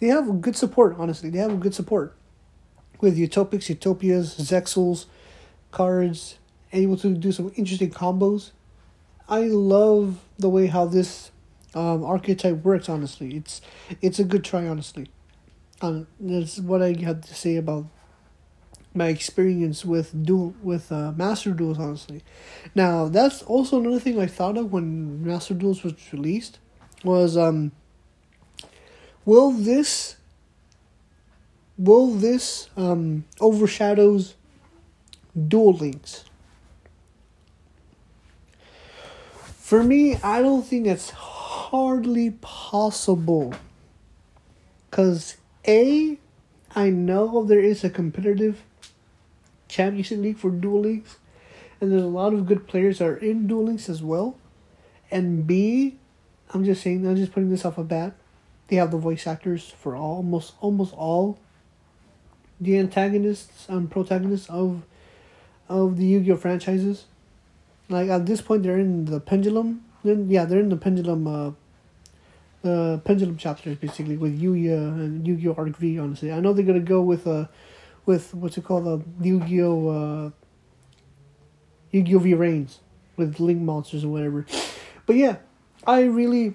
they 0.00 0.08
have 0.08 0.40
good 0.40 0.56
support. 0.56 0.96
Honestly, 0.98 1.30
they 1.30 1.38
have 1.38 1.58
good 1.60 1.74
support 1.74 2.14
with 3.00 3.16
Utopics, 3.16 3.68
Utopias, 3.68 4.36
Zexals, 4.36 5.06
cards, 5.70 6.38
able 6.72 6.96
to 6.98 7.14
do 7.14 7.32
some 7.32 7.52
interesting 7.56 7.90
combos. 7.90 8.50
I 9.28 9.42
love 9.42 10.20
the 10.38 10.48
way 10.48 10.66
how 10.66 10.86
this 10.86 11.30
um, 11.74 12.04
archetype 12.04 12.64
works. 12.64 12.88
Honestly, 12.88 13.36
it's 13.36 13.60
it's 14.00 14.18
a 14.18 14.24
good 14.24 14.44
try. 14.44 14.66
Honestly, 14.66 15.10
um, 15.80 16.06
that's 16.18 16.58
what 16.58 16.82
I 16.82 16.94
have 17.00 17.20
to 17.22 17.34
say 17.34 17.56
about 17.56 17.86
my 18.98 19.08
experience 19.08 19.84
with 19.84 20.24
dual 20.24 20.54
with 20.62 20.92
uh, 20.92 21.12
Master 21.12 21.52
Duels. 21.52 21.78
Honestly, 21.78 22.22
now 22.74 23.08
that's 23.08 23.42
also 23.42 23.80
another 23.80 24.00
thing 24.00 24.20
I 24.20 24.26
thought 24.26 24.58
of 24.58 24.72
when 24.72 25.24
Master 25.24 25.54
Duels 25.54 25.82
was 25.82 25.94
released 26.12 26.58
was 27.04 27.36
um. 27.36 27.72
Will 29.24 29.50
this 29.50 30.16
will 31.76 32.08
this 32.08 32.70
um 32.76 33.24
overshadows 33.40 34.34
Duel 35.36 35.74
Links? 35.74 36.24
For 39.68 39.84
me, 39.84 40.16
I 40.24 40.40
don't 40.40 40.62
think 40.66 40.86
it's 40.86 41.10
hardly 41.10 42.30
possible. 42.40 43.52
Cause 44.90 45.36
A, 45.66 46.18
I 46.74 46.88
know 46.88 47.44
there 47.44 47.60
is 47.60 47.84
a 47.84 47.90
competitive 47.90 48.62
championship 49.68 50.18
league 50.18 50.38
for 50.38 50.50
Duel 50.50 50.80
Links, 50.80 51.18
and 51.80 51.92
there's 51.92 52.02
a 52.02 52.06
lot 52.06 52.32
of 52.32 52.46
good 52.46 52.66
players 52.66 52.98
that 52.98 53.06
are 53.06 53.16
in 53.16 53.46
Duel 53.46 53.64
Links 53.64 53.88
as 53.88 54.02
well. 54.02 54.36
And 55.10 55.46
B, 55.46 55.96
I'm 56.52 56.64
just 56.64 56.82
saying, 56.82 57.06
I'm 57.06 57.16
just 57.16 57.32
putting 57.32 57.50
this 57.50 57.64
off 57.64 57.78
a 57.78 57.84
bat. 57.84 58.14
They 58.68 58.76
have 58.76 58.90
the 58.90 58.98
voice 58.98 59.26
actors 59.26 59.70
for 59.70 59.96
almost 59.96 60.54
almost 60.60 60.92
all 60.94 61.38
the 62.60 62.78
antagonists 62.78 63.66
and 63.68 63.90
protagonists 63.90 64.48
of 64.50 64.82
of 65.68 65.96
the 65.96 66.04
Yu-Gi-Oh 66.04 66.36
franchises. 66.36 67.04
Like 67.88 68.08
at 68.08 68.26
this 68.26 68.42
point, 68.42 68.62
they're 68.62 68.78
in 68.78 69.06
the 69.06 69.20
Pendulum. 69.20 69.84
Then 70.04 70.28
yeah, 70.28 70.44
they're 70.44 70.60
in 70.60 70.68
the 70.68 70.76
Pendulum. 70.76 71.26
Uh, 71.26 71.52
the 72.62 73.00
Pendulum 73.04 73.36
chapters 73.36 73.76
basically 73.78 74.16
with 74.16 74.38
Yu 74.38 74.52
Yuya 74.52 74.88
and 74.88 75.26
Yu-Gi-Oh 75.26 75.54
Arc 75.56 75.76
V. 75.76 75.98
Honestly, 75.98 76.32
I 76.32 76.40
know 76.40 76.52
they're 76.52 76.64
gonna 76.64 76.80
go 76.80 77.00
with 77.00 77.26
uh, 77.26 77.46
with 78.08 78.32
what's 78.34 78.56
it 78.56 78.64
called 78.64 78.86
the 78.86 79.28
Yu-Gi-Oh 79.28 79.88
uh, 79.88 80.30
Yu-Gi-Oh 81.90 82.20
VRAINS 82.20 82.78
with 83.18 83.38
Link 83.38 83.60
monsters 83.60 84.02
or 84.02 84.08
whatever. 84.08 84.46
But 85.04 85.16
yeah, 85.16 85.36
I 85.86 86.04
really 86.04 86.54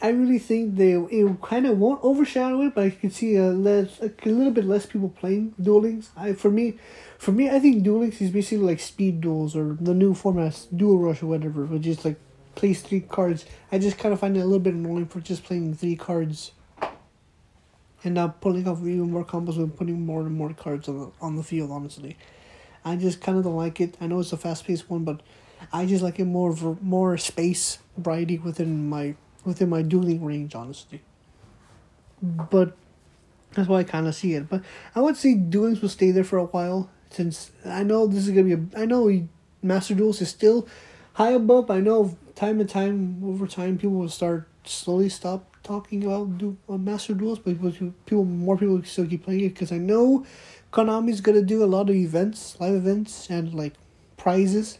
I 0.00 0.10
really 0.10 0.38
think 0.38 0.76
they 0.76 0.92
it 0.92 1.42
kind 1.42 1.66
of 1.66 1.78
won't 1.78 2.04
overshadow 2.04 2.62
it, 2.62 2.76
but 2.76 2.84
I 2.84 2.90
can 2.90 3.10
see 3.10 3.34
a 3.34 3.46
less 3.50 4.00
a 4.00 4.10
little 4.28 4.52
bit 4.52 4.64
less 4.64 4.86
people 4.86 5.08
playing 5.08 5.54
Duel 5.60 5.80
Links. 5.80 6.10
I 6.16 6.34
for 6.34 6.50
me, 6.52 6.78
for 7.18 7.32
me, 7.32 7.50
I 7.50 7.58
think 7.58 7.82
Duel 7.82 8.00
Links 8.00 8.20
is 8.20 8.30
basically 8.30 8.64
like 8.64 8.78
speed 8.78 9.20
duels 9.20 9.56
or 9.56 9.76
the 9.80 9.92
new 9.94 10.14
format, 10.14 10.68
Dual 10.74 10.98
Rush 10.98 11.20
or 11.20 11.26
whatever, 11.26 11.64
which 11.64 11.84
is 11.84 12.04
like 12.04 12.16
plays 12.54 12.80
three 12.80 13.00
cards. 13.00 13.44
I 13.72 13.78
just 13.78 13.98
kind 13.98 14.14
of 14.14 14.20
find 14.20 14.36
it 14.36 14.40
a 14.40 14.44
little 14.44 14.60
bit 14.60 14.74
annoying 14.74 15.06
for 15.06 15.20
just 15.20 15.42
playing 15.42 15.74
three 15.74 15.96
cards, 15.96 16.52
and 18.06 18.14
not 18.14 18.40
pulling 18.40 18.68
off 18.68 18.78
even 18.78 19.10
more 19.10 19.24
combos 19.24 19.56
and 19.56 19.76
putting 19.76 20.06
more 20.06 20.20
and 20.20 20.34
more 20.36 20.54
cards 20.54 20.88
on 20.88 20.96
the 20.98 21.10
on 21.20 21.34
the 21.34 21.42
field. 21.42 21.72
Honestly, 21.72 22.16
I 22.84 22.94
just 22.94 23.20
kind 23.20 23.36
of 23.36 23.42
don't 23.42 23.56
like 23.56 23.80
it. 23.80 23.96
I 24.00 24.06
know 24.06 24.20
it's 24.20 24.32
a 24.32 24.36
fast 24.36 24.64
paced 24.64 24.88
one, 24.88 25.02
but 25.02 25.20
I 25.72 25.86
just 25.86 26.04
like 26.04 26.20
it 26.20 26.24
more 26.24 26.54
more 26.80 27.18
space 27.18 27.78
variety 27.98 28.38
within 28.38 28.88
my 28.88 29.16
within 29.44 29.68
my 29.68 29.82
dueling 29.82 30.24
range, 30.24 30.54
honestly. 30.54 31.02
But 32.22 32.76
that's 33.54 33.68
why 33.68 33.80
I 33.80 33.84
kind 33.84 34.06
of 34.06 34.14
see 34.14 34.34
it. 34.34 34.48
But 34.48 34.62
I 34.94 35.00
would 35.00 35.16
say 35.16 35.34
Duel 35.34 35.64
Links 35.64 35.82
will 35.82 35.88
stay 35.88 36.12
there 36.12 36.24
for 36.24 36.38
a 36.38 36.44
while 36.44 36.88
since 37.10 37.50
I 37.64 37.82
know 37.82 38.06
this 38.06 38.28
is 38.28 38.30
gonna 38.30 38.44
be 38.44 38.52
a. 38.52 38.82
I 38.82 38.86
know 38.86 39.10
Master 39.62 39.96
Duels 39.96 40.20
is 40.22 40.28
still 40.28 40.68
high 41.14 41.32
above. 41.32 41.72
I 41.72 41.80
know 41.80 42.16
time 42.36 42.60
and 42.60 42.70
time 42.70 43.20
over 43.24 43.48
time 43.48 43.78
people 43.78 43.96
will 43.96 44.08
start 44.08 44.46
slowly 44.62 45.08
stop 45.08 45.55
talking 45.66 46.04
about 46.04 46.38
do 46.38 46.56
uh, 46.68 46.78
Master 46.78 47.12
Duels, 47.12 47.40
but 47.40 47.60
people, 48.06 48.24
more 48.24 48.56
people 48.56 48.82
still 48.84 49.06
keep 49.06 49.24
playing 49.24 49.40
it 49.40 49.48
because 49.50 49.72
I 49.72 49.78
know 49.78 50.24
Konami's 50.72 51.20
gonna 51.20 51.42
do 51.42 51.64
a 51.64 51.66
lot 51.66 51.90
of 51.90 51.96
events, 51.96 52.56
live 52.60 52.74
events, 52.74 53.28
and 53.28 53.52
like 53.52 53.74
prizes 54.16 54.78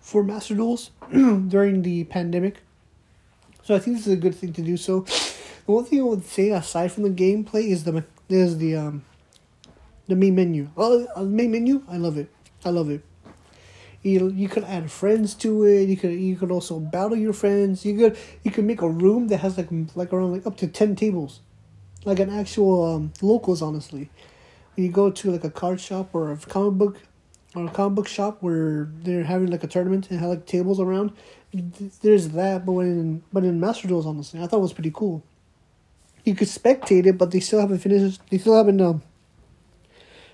for 0.00 0.22
Master 0.22 0.54
Duels 0.54 0.90
during 1.10 1.82
the 1.82 2.04
pandemic. 2.04 2.62
So 3.64 3.74
I 3.74 3.80
think 3.80 3.96
this 3.96 4.06
is 4.06 4.12
a 4.12 4.16
good 4.16 4.34
thing 4.34 4.52
to 4.52 4.62
do. 4.62 4.76
So 4.76 5.00
the 5.00 5.72
one 5.72 5.84
thing 5.84 6.00
I 6.00 6.04
would 6.04 6.24
say 6.24 6.50
aside 6.50 6.92
from 6.92 7.02
the 7.02 7.10
gameplay 7.10 7.68
is 7.68 7.82
the 7.82 8.04
is 8.28 8.58
the 8.58 8.76
um 8.76 9.04
the 10.06 10.14
main 10.14 10.36
menu. 10.36 10.70
Oh, 10.76 11.06
the 11.16 11.22
main 11.24 11.50
menu, 11.50 11.82
I 11.88 11.96
love 11.96 12.16
it. 12.16 12.30
I 12.64 12.70
love 12.70 12.90
it. 12.90 13.02
You 14.06 14.28
you 14.28 14.48
could 14.48 14.62
add 14.62 14.88
friends 14.88 15.34
to 15.42 15.64
it. 15.64 15.88
You 15.88 15.96
could 15.96 16.12
you 16.12 16.36
could 16.36 16.52
also 16.52 16.78
battle 16.78 17.16
your 17.16 17.32
friends. 17.32 17.84
You 17.84 17.96
could 17.98 18.18
you 18.44 18.52
could 18.52 18.64
make 18.64 18.80
a 18.80 18.88
room 18.88 19.26
that 19.28 19.38
has 19.38 19.58
like 19.58 19.68
like 19.96 20.12
around 20.12 20.30
like 20.30 20.46
up 20.46 20.56
to 20.58 20.68
ten 20.68 20.94
tables, 20.94 21.40
like 22.04 22.20
an 22.20 22.30
actual 22.30 22.94
um, 22.94 23.12
locals. 23.20 23.62
Honestly, 23.62 24.08
when 24.74 24.86
you 24.86 24.92
go 24.92 25.10
to 25.10 25.30
like 25.32 25.42
a 25.42 25.50
card 25.50 25.80
shop 25.80 26.10
or 26.14 26.30
a 26.30 26.36
comic 26.36 26.78
book 26.78 27.02
or 27.56 27.66
a 27.66 27.70
comic 27.70 27.96
book 27.96 28.06
shop 28.06 28.38
where 28.42 28.88
they're 29.02 29.24
having 29.24 29.50
like 29.50 29.64
a 29.64 29.66
tournament 29.66 30.08
and 30.10 30.20
have 30.20 30.28
like 30.30 30.46
tables 30.46 30.78
around. 30.78 31.10
There's 32.02 32.28
that, 32.28 32.64
but 32.64 32.72
when 32.72 32.86
in, 32.86 33.22
but 33.32 33.42
in 33.42 33.58
Master 33.58 33.88
Duels, 33.88 34.06
honestly, 34.06 34.40
I 34.40 34.46
thought 34.46 34.58
it 34.58 34.68
was 34.68 34.72
pretty 34.72 34.92
cool. 34.94 35.24
You 36.24 36.36
could 36.36 36.48
spectate 36.48 37.06
it, 37.06 37.18
but 37.18 37.32
they 37.32 37.40
still 37.40 37.60
haven't 37.60 37.78
finished. 37.78 38.20
They 38.30 38.38
still 38.38 38.56
haven't 38.56 38.80
um, 38.80 39.02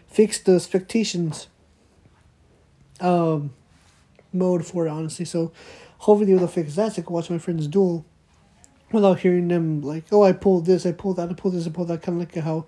fixed 0.09 0.45
the 0.45 0.57
expectations 0.57 1.47
um, 3.03 3.53
mode 4.33 4.65
for 4.65 4.87
it, 4.87 4.91
honestly. 4.91 5.25
So 5.25 5.53
hopefully 5.99 6.35
they'll 6.35 6.47
fix 6.49 6.75
that 6.77 6.93
so 6.95 7.03
I 7.03 7.05
can 7.05 7.15
watch 7.15 7.31
my 7.31 7.39
friends 7.39 7.67
duel 7.67 8.05
without 8.93 9.21
hearing 9.21 9.49
them 9.49 9.81
like, 9.83 10.05
oh, 10.13 10.23
I 10.23 10.33
pulled 10.33 10.67
this, 10.67 10.87
I 10.87 10.93
pulled 10.93 11.17
that, 11.17 11.31
I 11.31 11.35
pulled 11.35 11.55
this, 11.55 11.67
I 11.67 11.71
pulled 11.71 11.89
that. 11.89 12.03
Kind 12.03 12.21
of 12.21 12.29
like 12.29 12.45
how 12.45 12.67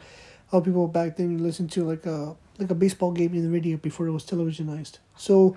how 0.51 0.61
people 0.61 0.87
back 0.89 1.17
then 1.17 1.43
listened 1.43 1.71
to 1.73 1.85
like 1.85 2.07
a 2.07 2.37
like 2.59 2.71
a 2.71 2.75
baseball 2.75 3.13
game 3.13 3.35
in 3.35 3.43
the 3.43 3.51
radio 3.51 3.77
before 3.77 4.07
it 4.07 4.13
was 4.13 4.25
televisionized. 4.25 4.99
So 5.17 5.57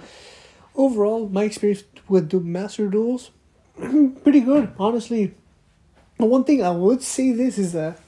overall, 0.75 1.29
my 1.29 1.43
experience 1.43 1.83
with 2.07 2.29
the 2.29 2.39
Master 2.39 2.87
Duels, 2.87 3.31
pretty 3.75 4.41
good, 4.41 4.71
honestly. 4.79 5.33
And 6.19 6.29
one 6.29 6.43
thing 6.43 6.63
I 6.63 6.71
would 6.71 7.03
say 7.03 7.31
this 7.31 7.57
is 7.57 7.73
that 7.73 7.99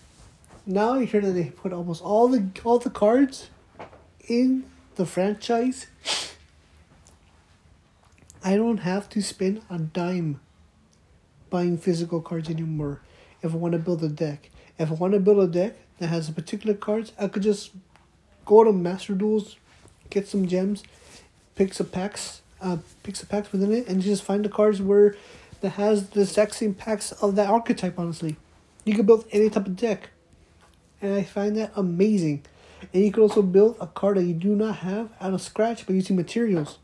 now 0.65 0.93
I 0.93 1.05
hear 1.05 1.21
that 1.21 1.31
they 1.31 1.45
put 1.45 1.73
almost 1.73 2.01
all 2.01 2.27
the 2.27 2.47
all 2.63 2.79
the 2.79 2.89
cards 2.89 3.49
in 4.27 4.65
the 4.95 5.05
franchise. 5.05 5.88
I 8.43 8.56
don't 8.56 8.78
have 8.78 9.10
to 9.10 9.21
spend 9.21 9.62
a 9.69 9.78
dime 9.78 10.39
buying 11.49 11.78
physical 11.78 12.21
cards 12.21 12.49
anymore 12.49 13.02
if 13.41 13.54
I 13.54 13.58
want 13.58 13.73
to 13.73 13.80
build 13.80 14.02
a 14.04 14.08
deck. 14.08 14.49
If 14.78 14.91
I 14.91 14.93
want 14.93 15.13
to 15.13 15.19
build 15.19 15.39
a 15.39 15.47
deck 15.47 15.75
that 15.97 16.08
has 16.08 16.30
a 16.30 16.32
particular 16.32 16.73
cards, 16.73 17.12
I 17.19 17.28
could 17.28 17.43
just 17.43 17.71
go 18.45 18.63
to 18.63 18.71
Master 18.71 19.13
Duels, 19.13 19.58
get 20.10 20.25
some 20.25 20.47
gems, 20.47 20.84
pick 21.56 21.73
some 21.73 21.88
packs, 21.88 22.41
uh, 22.62 22.78
pick 23.04 23.17
some 23.17 23.28
packs 23.28 23.52
within 23.52 23.73
it, 23.73 23.88
and 23.89 24.02
just 24.02 24.23
find 24.23 24.45
the 24.45 24.49
cards 24.49 24.82
where 24.82 25.15
that 25.60 25.71
has 25.71 26.12
the 26.12 26.21
exact 26.21 26.56
same 26.56 26.73
packs 26.73 27.12
of 27.12 27.36
that 27.36 27.49
archetype. 27.49 27.99
Honestly, 27.99 28.38
you 28.86 28.95
can 28.95 29.06
build 29.06 29.25
any 29.32 29.49
type 29.49 29.67
of 29.67 29.75
deck, 29.75 30.12
and 31.02 31.13
I 31.13 31.23
find 31.23 31.58
that 31.58 31.73
amazing. 31.75 32.43
And 32.93 33.04
you 33.04 33.12
can 33.12 33.23
also 33.23 33.41
build 33.41 33.75
a 33.82 33.88
card 33.88 34.15
that 34.15 34.23
you 34.23 34.34
do 34.34 34.56
not 34.56 34.78
have 34.78 35.10
out 35.19 35.34
of 35.34 35.41
scratch 35.41 35.86
by 35.86 35.93
using 35.93 36.15
materials. 36.15 36.78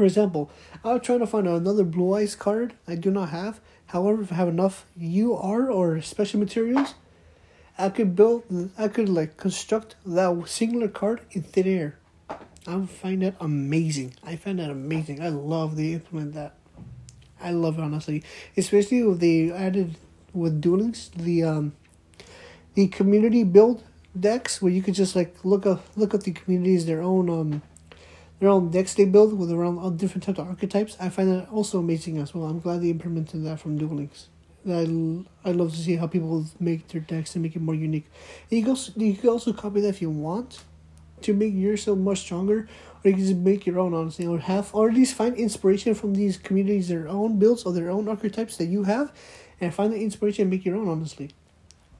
For 0.00 0.06
example, 0.06 0.50
I 0.82 0.94
was 0.94 1.02
trying 1.02 1.18
to 1.18 1.26
find 1.26 1.46
another 1.46 1.84
Blue 1.84 2.14
Eyes 2.14 2.34
card 2.34 2.72
I 2.88 2.94
do 2.94 3.10
not 3.10 3.28
have. 3.28 3.60
However, 3.88 4.22
if 4.22 4.32
I 4.32 4.36
have 4.36 4.48
enough 4.48 4.86
UR 4.98 5.70
or 5.70 6.00
special 6.00 6.40
materials, 6.40 6.94
I 7.76 7.90
could 7.90 8.16
build, 8.16 8.44
I 8.78 8.88
could 8.88 9.10
like 9.10 9.36
construct 9.36 9.96
that 10.06 10.48
singular 10.48 10.88
card 10.88 11.20
in 11.32 11.42
thin 11.42 11.66
air. 11.66 11.98
I 12.66 12.86
find 12.86 13.20
that 13.20 13.34
amazing. 13.40 14.14
I 14.24 14.36
find 14.36 14.58
that 14.58 14.70
amazing. 14.70 15.20
I 15.20 15.28
love 15.28 15.76
they 15.76 15.92
implement 15.92 16.32
that. 16.32 16.54
I 17.38 17.50
love 17.50 17.78
it 17.78 17.82
honestly, 17.82 18.24
especially 18.56 19.00
if 19.00 19.18
they 19.18 19.52
added 19.52 19.96
with 20.32 20.62
Duel 20.62 20.78
Links 20.78 21.10
the 21.14 21.44
um, 21.44 21.74
the 22.72 22.88
community 22.88 23.44
build 23.44 23.84
decks 24.18 24.62
where 24.62 24.72
you 24.72 24.80
could 24.80 24.94
just 24.94 25.14
like 25.14 25.36
look 25.44 25.66
up 25.66 25.84
look 25.94 26.14
up 26.14 26.22
the 26.22 26.32
communities 26.32 26.86
their 26.86 27.02
own 27.02 27.28
um 27.28 27.62
their 28.40 28.48
own 28.48 28.70
decks 28.70 28.94
they 28.94 29.04
build 29.04 29.38
with 29.38 29.52
around 29.52 29.78
uh, 29.78 29.82
all 29.82 29.90
different 29.90 30.24
types 30.24 30.38
of 30.38 30.48
archetypes. 30.48 30.96
I 30.98 31.10
find 31.10 31.30
that 31.30 31.48
also 31.50 31.78
amazing 31.78 32.18
as 32.18 32.34
well. 32.34 32.46
I'm 32.46 32.58
glad 32.58 32.82
they 32.82 32.90
implemented 32.90 33.44
that 33.44 33.60
from 33.60 33.78
Duel 33.78 33.94
Links. 33.94 34.28
I, 34.68 34.80
I 35.48 35.52
love 35.52 35.70
to 35.70 35.78
see 35.78 35.96
how 35.96 36.06
people 36.06 36.44
make 36.58 36.88
their 36.88 37.00
decks 37.00 37.34
and 37.34 37.42
make 37.42 37.56
it 37.56 37.62
more 37.62 37.74
unique. 37.74 38.06
And 38.50 38.60
you, 38.60 38.66
go, 38.66 38.76
you 38.96 39.14
can 39.14 39.28
also 39.28 39.52
copy 39.52 39.80
that 39.82 39.88
if 39.88 40.02
you 40.02 40.10
want 40.10 40.62
to 41.22 41.34
make 41.34 41.54
yourself 41.54 41.98
much 41.98 42.20
stronger, 42.20 42.68
or 43.04 43.10
you 43.10 43.16
can 43.16 43.24
just 43.24 43.36
make 43.36 43.66
your 43.66 43.78
own, 43.78 43.94
honestly, 43.94 44.26
or 44.26 44.38
have, 44.38 44.74
or 44.74 44.88
at 44.88 44.94
least 44.94 45.14
find 45.14 45.36
inspiration 45.36 45.94
from 45.94 46.14
these 46.14 46.36
communities, 46.36 46.88
their 46.88 47.08
own 47.08 47.38
builds 47.38 47.64
or 47.64 47.72
their 47.72 47.90
own 47.90 48.08
archetypes 48.08 48.56
that 48.56 48.66
you 48.66 48.84
have, 48.84 49.12
and 49.60 49.74
find 49.74 49.92
the 49.92 50.02
inspiration 50.02 50.42
and 50.42 50.50
make 50.50 50.64
your 50.64 50.76
own, 50.76 50.88
honestly. 50.88 51.30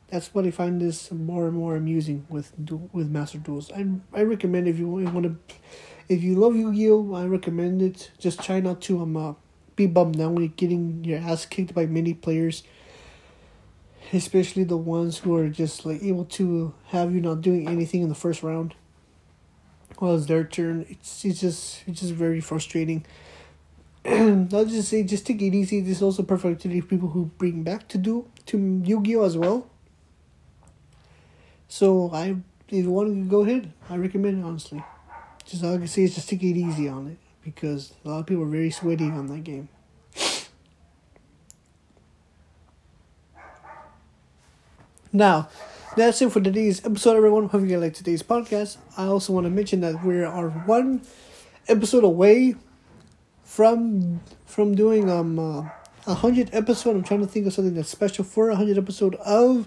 That's 0.08 0.34
what 0.34 0.44
I 0.44 0.50
find 0.50 0.80
this 0.80 1.10
more 1.12 1.46
and 1.46 1.56
more 1.56 1.76
amusing 1.76 2.26
with 2.28 2.52
with 2.92 3.08
Master 3.08 3.38
Duels. 3.38 3.70
I 3.70 3.86
I 4.12 4.22
recommend 4.22 4.66
if 4.66 4.76
you 4.76 4.88
want 4.88 5.22
to 5.22 5.36
if 6.10 6.24
you 6.24 6.34
love 6.34 6.56
Yu-Gi-Oh, 6.56 7.14
I 7.14 7.24
recommend 7.26 7.80
it. 7.80 8.10
Just 8.18 8.42
try 8.42 8.58
not 8.58 8.80
to 8.82 9.00
um 9.00 9.16
uh, 9.16 9.34
be 9.76 9.86
bummed 9.86 10.20
out 10.20 10.32
when 10.32 10.42
you're 10.42 10.52
getting 10.56 11.04
your 11.04 11.20
ass 11.20 11.46
kicked 11.46 11.72
by 11.72 11.86
many 11.86 12.12
players, 12.12 12.64
especially 14.12 14.64
the 14.64 14.76
ones 14.76 15.18
who 15.18 15.36
are 15.36 15.48
just 15.48 15.86
like 15.86 16.02
able 16.02 16.24
to 16.24 16.74
have 16.88 17.14
you 17.14 17.20
not 17.20 17.40
doing 17.42 17.68
anything 17.68 18.02
in 18.02 18.08
the 18.08 18.16
first 18.16 18.42
round. 18.42 18.74
While 19.98 20.16
it's 20.16 20.26
their 20.26 20.42
turn, 20.42 20.84
it's 20.88 21.24
it's 21.24 21.40
just 21.40 21.84
it's 21.86 22.00
just 22.00 22.14
very 22.14 22.40
frustrating. 22.40 23.06
I'll 24.04 24.64
just 24.64 24.88
say, 24.88 25.04
just 25.04 25.26
take 25.26 25.40
it 25.40 25.54
easy. 25.54 25.80
This 25.80 25.98
is 25.98 26.02
also 26.02 26.24
perfect 26.24 26.62
to 26.62 26.80
for 26.80 26.86
people 26.88 27.10
who 27.10 27.26
bring 27.38 27.62
back 27.62 27.86
to 27.88 27.98
do 27.98 28.26
to 28.46 28.58
Yu-Gi-Oh 28.84 29.22
as 29.22 29.36
well. 29.38 29.70
So 31.68 32.10
I, 32.12 32.34
if 32.66 32.84
you 32.84 32.90
want 32.90 33.10
to 33.10 33.30
go 33.30 33.42
ahead, 33.42 33.72
I 33.88 33.96
recommend 33.96 34.40
it 34.40 34.44
honestly. 34.44 34.82
Just 35.50 35.64
all 35.64 35.74
I 35.74 35.78
can 35.78 35.88
say 35.88 36.02
is 36.02 36.14
just 36.14 36.28
take 36.28 36.44
it 36.44 36.56
easy 36.56 36.88
on 36.88 37.08
it 37.08 37.18
because 37.42 37.92
a 38.04 38.08
lot 38.08 38.20
of 38.20 38.26
people 38.26 38.44
are 38.44 38.46
very 38.46 38.70
sweaty 38.70 39.06
on 39.06 39.26
that 39.26 39.42
game. 39.42 39.68
Now, 45.12 45.48
that's 45.96 46.22
it 46.22 46.30
for 46.30 46.40
today's 46.40 46.86
episode, 46.86 47.16
everyone. 47.16 47.48
Hope 47.48 47.64
you 47.64 47.80
like 47.80 47.94
today's 47.94 48.22
podcast. 48.22 48.76
I 48.96 49.06
also 49.06 49.32
want 49.32 49.44
to 49.46 49.50
mention 49.50 49.80
that 49.80 50.04
we 50.04 50.22
are 50.22 50.50
one 50.50 51.02
episode 51.66 52.04
away 52.04 52.54
from 53.42 54.20
from 54.46 54.76
doing 54.76 55.10
um 55.10 55.36
uh, 55.36 55.68
a 56.06 56.14
hundred 56.14 56.50
episode. 56.52 56.94
I'm 56.94 57.02
trying 57.02 57.22
to 57.22 57.26
think 57.26 57.48
of 57.48 57.54
something 57.54 57.74
that's 57.74 57.88
special 57.88 58.22
for 58.22 58.50
a 58.50 58.54
hundred 58.54 58.78
episode 58.78 59.16
of 59.16 59.66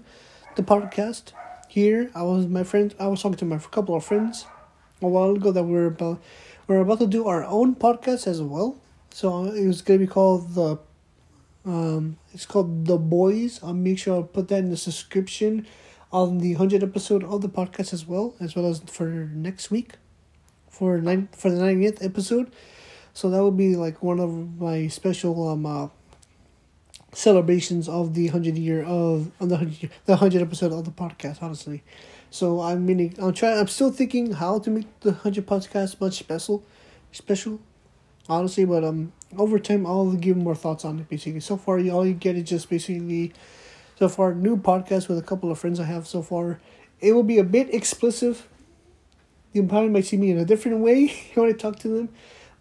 the 0.55 0.63
podcast. 0.63 1.33
Here, 1.67 2.09
I 2.15 2.23
was 2.23 2.47
my 2.47 2.63
friend. 2.63 2.95
I 2.97 3.07
was 3.07 3.21
talking 3.21 3.37
to 3.39 3.45
my 3.45 3.57
couple 3.57 3.95
of 3.95 4.05
friends 4.05 4.45
a 5.03 5.09
while 5.09 5.31
ago 5.31 5.51
that 5.51 5.63
we're 5.63 5.87
about 5.87 6.21
we're 6.67 6.79
about 6.79 6.99
to 6.99 7.07
do 7.07 7.27
our 7.27 7.43
own 7.43 7.75
podcast 7.75 8.27
as 8.27 8.41
well. 8.41 8.77
So 9.11 9.45
it 9.45 9.67
was 9.67 9.81
gonna 9.81 9.99
be 9.99 10.07
called 10.07 10.55
the 10.55 10.79
um 11.65 12.17
it's 12.33 12.45
called 12.45 12.85
The 12.85 12.97
Boys. 12.97 13.59
I'll 13.63 13.73
make 13.73 13.99
sure 13.99 14.15
I'll 14.15 14.23
put 14.23 14.47
that 14.49 14.59
in 14.59 14.69
the 14.69 14.77
subscription 14.77 15.67
on 16.11 16.39
the 16.39 16.53
hundred 16.53 16.83
episode 16.83 17.23
of 17.23 17.41
the 17.41 17.49
podcast 17.49 17.93
as 17.93 18.05
well, 18.07 18.35
as 18.39 18.55
well 18.55 18.65
as 18.67 18.81
for 18.87 19.05
next 19.05 19.71
week. 19.71 19.93
For 20.69 20.99
nine 20.99 21.29
for 21.31 21.51
the 21.51 21.57
ninetieth 21.57 22.03
episode. 22.03 22.51
So 23.13 23.29
that 23.29 23.43
would 23.43 23.57
be 23.57 23.75
like 23.75 24.01
one 24.01 24.19
of 24.19 24.59
my 24.59 24.87
special 24.87 25.47
um 25.47 25.65
uh, 25.65 25.87
celebrations 27.13 27.87
of 27.87 28.13
the 28.15 28.27
hundred 28.27 28.57
year 28.57 28.83
of 28.83 29.31
on 29.39 29.49
the 29.49 29.57
hundred 29.57 29.91
the 30.05 30.15
hundred 30.15 30.41
episode 30.41 30.71
of 30.71 30.85
the 30.85 30.91
podcast, 30.91 31.41
honestly. 31.41 31.83
So 32.33 32.61
I'm 32.61 32.83
meaning 32.83 33.13
I'm 33.19 33.31
trying. 33.31 33.59
I'm 33.59 33.67
still 33.67 33.91
thinking 33.91 34.31
how 34.31 34.57
to 34.57 34.71
make 34.71 34.87
the 35.01 35.13
hundred 35.13 35.45
podcast 35.45 36.01
much 36.01 36.17
special, 36.17 36.63
special, 37.11 37.59
honestly. 38.27 38.65
But 38.65 38.83
um, 38.83 39.13
over 39.37 39.59
time 39.59 39.85
I'll 39.85 40.13
give 40.13 40.35
more 40.35 40.55
thoughts 40.55 40.83
on 40.83 40.97
it. 40.97 41.07
Basically, 41.07 41.41
so 41.41 41.57
far 41.57 41.79
all 41.91 42.03
you 42.03 42.15
get 42.15 42.35
is 42.35 42.49
just 42.49 42.71
basically, 42.71 43.33
so 43.99 44.09
far 44.09 44.33
new 44.33 44.57
podcast 44.57 45.09
with 45.09 45.19
a 45.19 45.21
couple 45.21 45.51
of 45.51 45.59
friends 45.59 45.79
I 45.79 45.83
have 45.83 46.07
so 46.07 46.23
far. 46.23 46.59
It 46.99 47.13
will 47.13 47.21
be 47.21 47.37
a 47.37 47.43
bit 47.43 47.71
explicit. 47.71 48.41
You 49.51 49.61
probably 49.67 49.89
might 49.89 50.05
see 50.05 50.17
me 50.17 50.31
in 50.31 50.39
a 50.39 50.45
different 50.45 50.79
way 50.79 51.13
when 51.35 51.49
I 51.49 51.51
talk 51.51 51.77
to 51.81 51.87
them, 51.87 52.09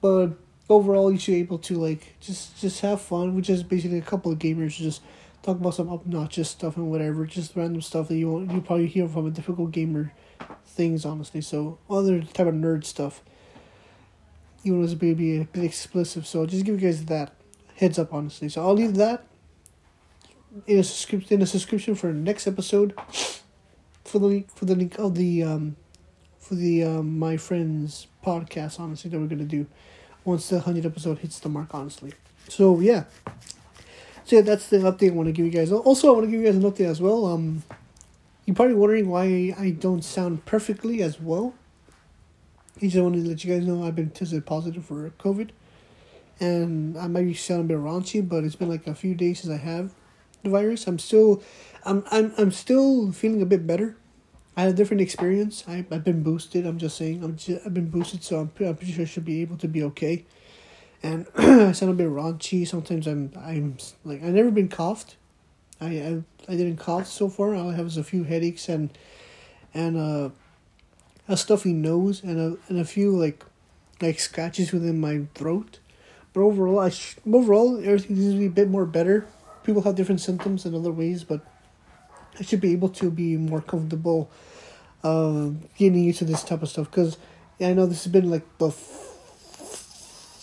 but 0.03 0.33
overall 0.69 1.11
you 1.11 1.19
should 1.19 1.33
be 1.33 1.41
able 1.41 1.61
to 1.61 1.77
like 1.77 2.21
just 2.21 2.61
just 2.61 2.83
have 2.83 3.01
fun, 3.01 3.35
which 3.35 3.49
is 3.49 3.63
basically 3.63 4.01
a 4.01 4.03
couple 4.03 4.33
of 4.33 4.39
gamers 4.39 4.77
just 4.77 5.01
talk 5.43 5.59
about 5.59 5.75
some 5.75 5.91
obnoxious 5.91 6.51
stuff 6.51 6.77
and 6.77 6.91
whatever, 6.91 7.27
just 7.27 7.57
random 7.57 7.83
stuff 7.83 8.09
that 8.09 8.17
you 8.17 8.31
won't 8.31 8.51
you 8.51 8.61
probably 8.61 8.87
hear 8.87 9.09
from 9.09 9.27
a 9.27 9.31
difficult 9.31 9.73
gamer 9.73 10.13
things 10.67 11.05
honestly. 11.05 11.41
So 11.41 11.79
other 11.91 12.23
type 12.23 12.47
of 12.47 12.55
nerd 12.55 12.85
stuff. 12.85 13.23
Even 14.65 14.79
though 14.79 14.85
it's 14.85 14.95
be 14.95 15.41
a 15.41 15.45
bit 15.45 15.65
explicit, 15.65 16.25
so 16.25 16.41
I'll 16.41 16.47
just 16.47 16.65
give 16.65 16.81
you 16.81 16.87
guys 16.87 17.05
that 17.07 17.35
heads 17.77 17.99
up 17.99 18.15
honestly. 18.15 18.49
So 18.49 18.63
I'll 18.63 18.75
leave 18.75 18.95
that 18.95 19.25
in 20.67 20.79
a 20.79 20.85
subscription 20.85 21.35
in 21.35 21.43
a 21.43 21.47
subscription 21.47 21.95
for 21.95 22.13
next 22.13 22.47
episode 22.47 22.95
for 24.05 24.19
the 24.19 24.27
link 24.27 24.55
for 24.55 24.67
the 24.67 24.77
link 24.77 24.99
of 24.99 25.15
the 25.17 25.43
um 25.43 25.77
for 26.39 26.55
the 26.55 26.85
um 26.85 27.19
my 27.19 27.37
friends 27.37 28.07
podcast 28.25 28.79
honestly 28.79 29.11
that 29.11 29.19
we're 29.19 29.27
gonna 29.27 29.45
do 29.45 29.67
once 30.25 30.49
the 30.49 30.61
hundred 30.61 30.87
episode 30.87 31.19
hits 31.19 31.41
the 31.41 31.49
mark 31.49 31.75
honestly. 31.75 32.13
So 32.49 32.79
yeah. 32.79 33.05
So 34.33 34.37
yeah, 34.37 34.45
that's 34.45 34.69
the 34.69 34.79
update 34.79 35.11
I 35.11 35.13
want 35.13 35.27
to 35.27 35.33
give 35.33 35.45
you 35.45 35.53
guys. 35.53 35.71
Also, 35.71 36.09
I 36.09 36.13
want 36.13 36.25
to 36.25 36.31
give 36.31 36.41
you 36.41 36.47
guys 36.47 36.57
an 36.57 36.63
update 36.63 36.89
as 36.89 37.03
well. 37.03 37.27
Um, 37.27 37.65
you're 38.47 38.57
probably 38.57 38.73
wondering 38.73 39.11
why 39.11 39.55
I 39.59 39.73
don't 39.79 40.01
sound 40.01 40.47
perfectly 40.47 41.03
as 41.03 41.21
well. 41.21 41.53
I 42.79 42.87
just 42.87 42.97
wanted 42.97 43.25
to 43.25 43.29
let 43.29 43.45
you 43.45 43.55
guys 43.55 43.67
know 43.67 43.85
I've 43.85 43.95
been 43.95 44.09
tested 44.09 44.47
positive 44.47 44.87
for 44.87 45.11
COVID, 45.19 45.51
and 46.41 46.97
I 46.97 47.09
might 47.09 47.25
be 47.25 47.35
sounding 47.35 47.77
a 47.77 47.79
bit 47.79 47.85
raunchy, 47.85 48.27
but 48.27 48.43
it's 48.43 48.57
been 48.57 48.71
like 48.71 48.87
a 48.87 48.95
few 48.95 49.15
days 49.15 49.41
since 49.41 49.53
I 49.53 49.59
have 49.59 49.93
the 50.43 50.49
virus. 50.49 50.87
I'm 50.87 50.99
still, 50.99 51.43
I'm 51.85 52.03
I'm 52.11 52.33
I'm 52.39 52.53
still 52.53 53.13
feeling 53.13 53.43
a 53.43 53.45
bit 53.45 53.67
better. 53.67 53.99
I 54.57 54.63
had 54.63 54.71
a 54.71 54.75
different 54.75 55.03
experience. 55.03 55.63
I 55.69 55.85
I've 55.91 56.05
been 56.05 56.23
boosted. 56.23 56.65
I'm 56.65 56.79
just 56.79 56.97
saying. 56.97 57.23
I'm 57.23 57.37
just, 57.37 57.67
I've 57.67 57.75
been 57.75 57.91
boosted, 57.91 58.25
so 58.25 58.41
I'm 58.41 58.51
I'm 58.67 58.77
pretty 58.77 58.93
sure 58.93 59.03
I 59.03 59.07
should 59.07 59.27
be 59.27 59.43
able 59.43 59.59
to 59.59 59.69
be 59.69 59.83
okay. 59.83 60.25
And 61.03 61.27
I 61.37 61.73
sound 61.73 61.93
a 61.93 61.95
bit 61.95 62.09
raunchy. 62.09 62.67
Sometimes 62.67 63.07
I'm 63.07 63.33
I'm 63.37 63.77
like 64.05 64.23
I've 64.23 64.35
never 64.35 64.51
been 64.51 64.69
coughed. 64.69 65.17
I 65.81 65.87
I, 65.87 66.23
I 66.49 66.57
didn't 66.57 66.77
cough 66.77 67.07
so 67.07 67.29
far. 67.29 67.55
All 67.55 67.71
I 67.71 67.75
have 67.75 67.87
is 67.87 67.97
a 67.97 68.05
few 68.05 68.25
headaches 68.25 68.69
and 68.69 68.91
and 69.75 69.97
uh, 69.97 70.31
a 71.29 71.37
stuffy 71.37 71.73
nose 71.73 72.23
and 72.23 72.39
a 72.39 72.57
and 72.69 72.79
a 72.79 72.85
few 72.85 73.17
like 73.17 73.45
like 74.01 74.21
scratches 74.21 74.73
within 74.73 75.01
my 75.01 75.23
throat. 75.35 75.79
But 76.33 76.43
overall, 76.43 76.79
I 76.79 76.91
sh- 76.91 77.17
overall 77.31 77.79
everything 77.79 78.17
seems 78.17 78.35
to 78.35 78.39
be 78.39 78.47
a 78.47 78.51
bit 78.51 78.71
more 78.71 78.87
better. 78.87 79.27
People 79.65 79.83
have 79.83 79.95
different 79.95 80.21
symptoms 80.21 80.67
in 80.67 80.75
other 80.75 80.91
ways, 80.91 81.25
but 81.25 81.41
I 82.39 82.43
should 82.43 82.61
be 82.61 82.73
able 82.73 82.89
to 82.91 83.11
be 83.11 83.37
more 83.37 83.61
comfortable 83.61 84.31
uh, 85.05 85.51
getting 85.77 86.03
used 86.03 86.19
to 86.21 86.25
this 86.25 86.43
type 86.43 86.63
of 86.63 86.69
stuff 86.69 86.91
because 86.91 87.19
yeah, 87.59 87.69
I 87.69 87.73
know 87.75 87.87
this 87.87 88.05
has 88.05 88.13
been 88.13 88.31
like 88.31 88.47
the 88.59 88.71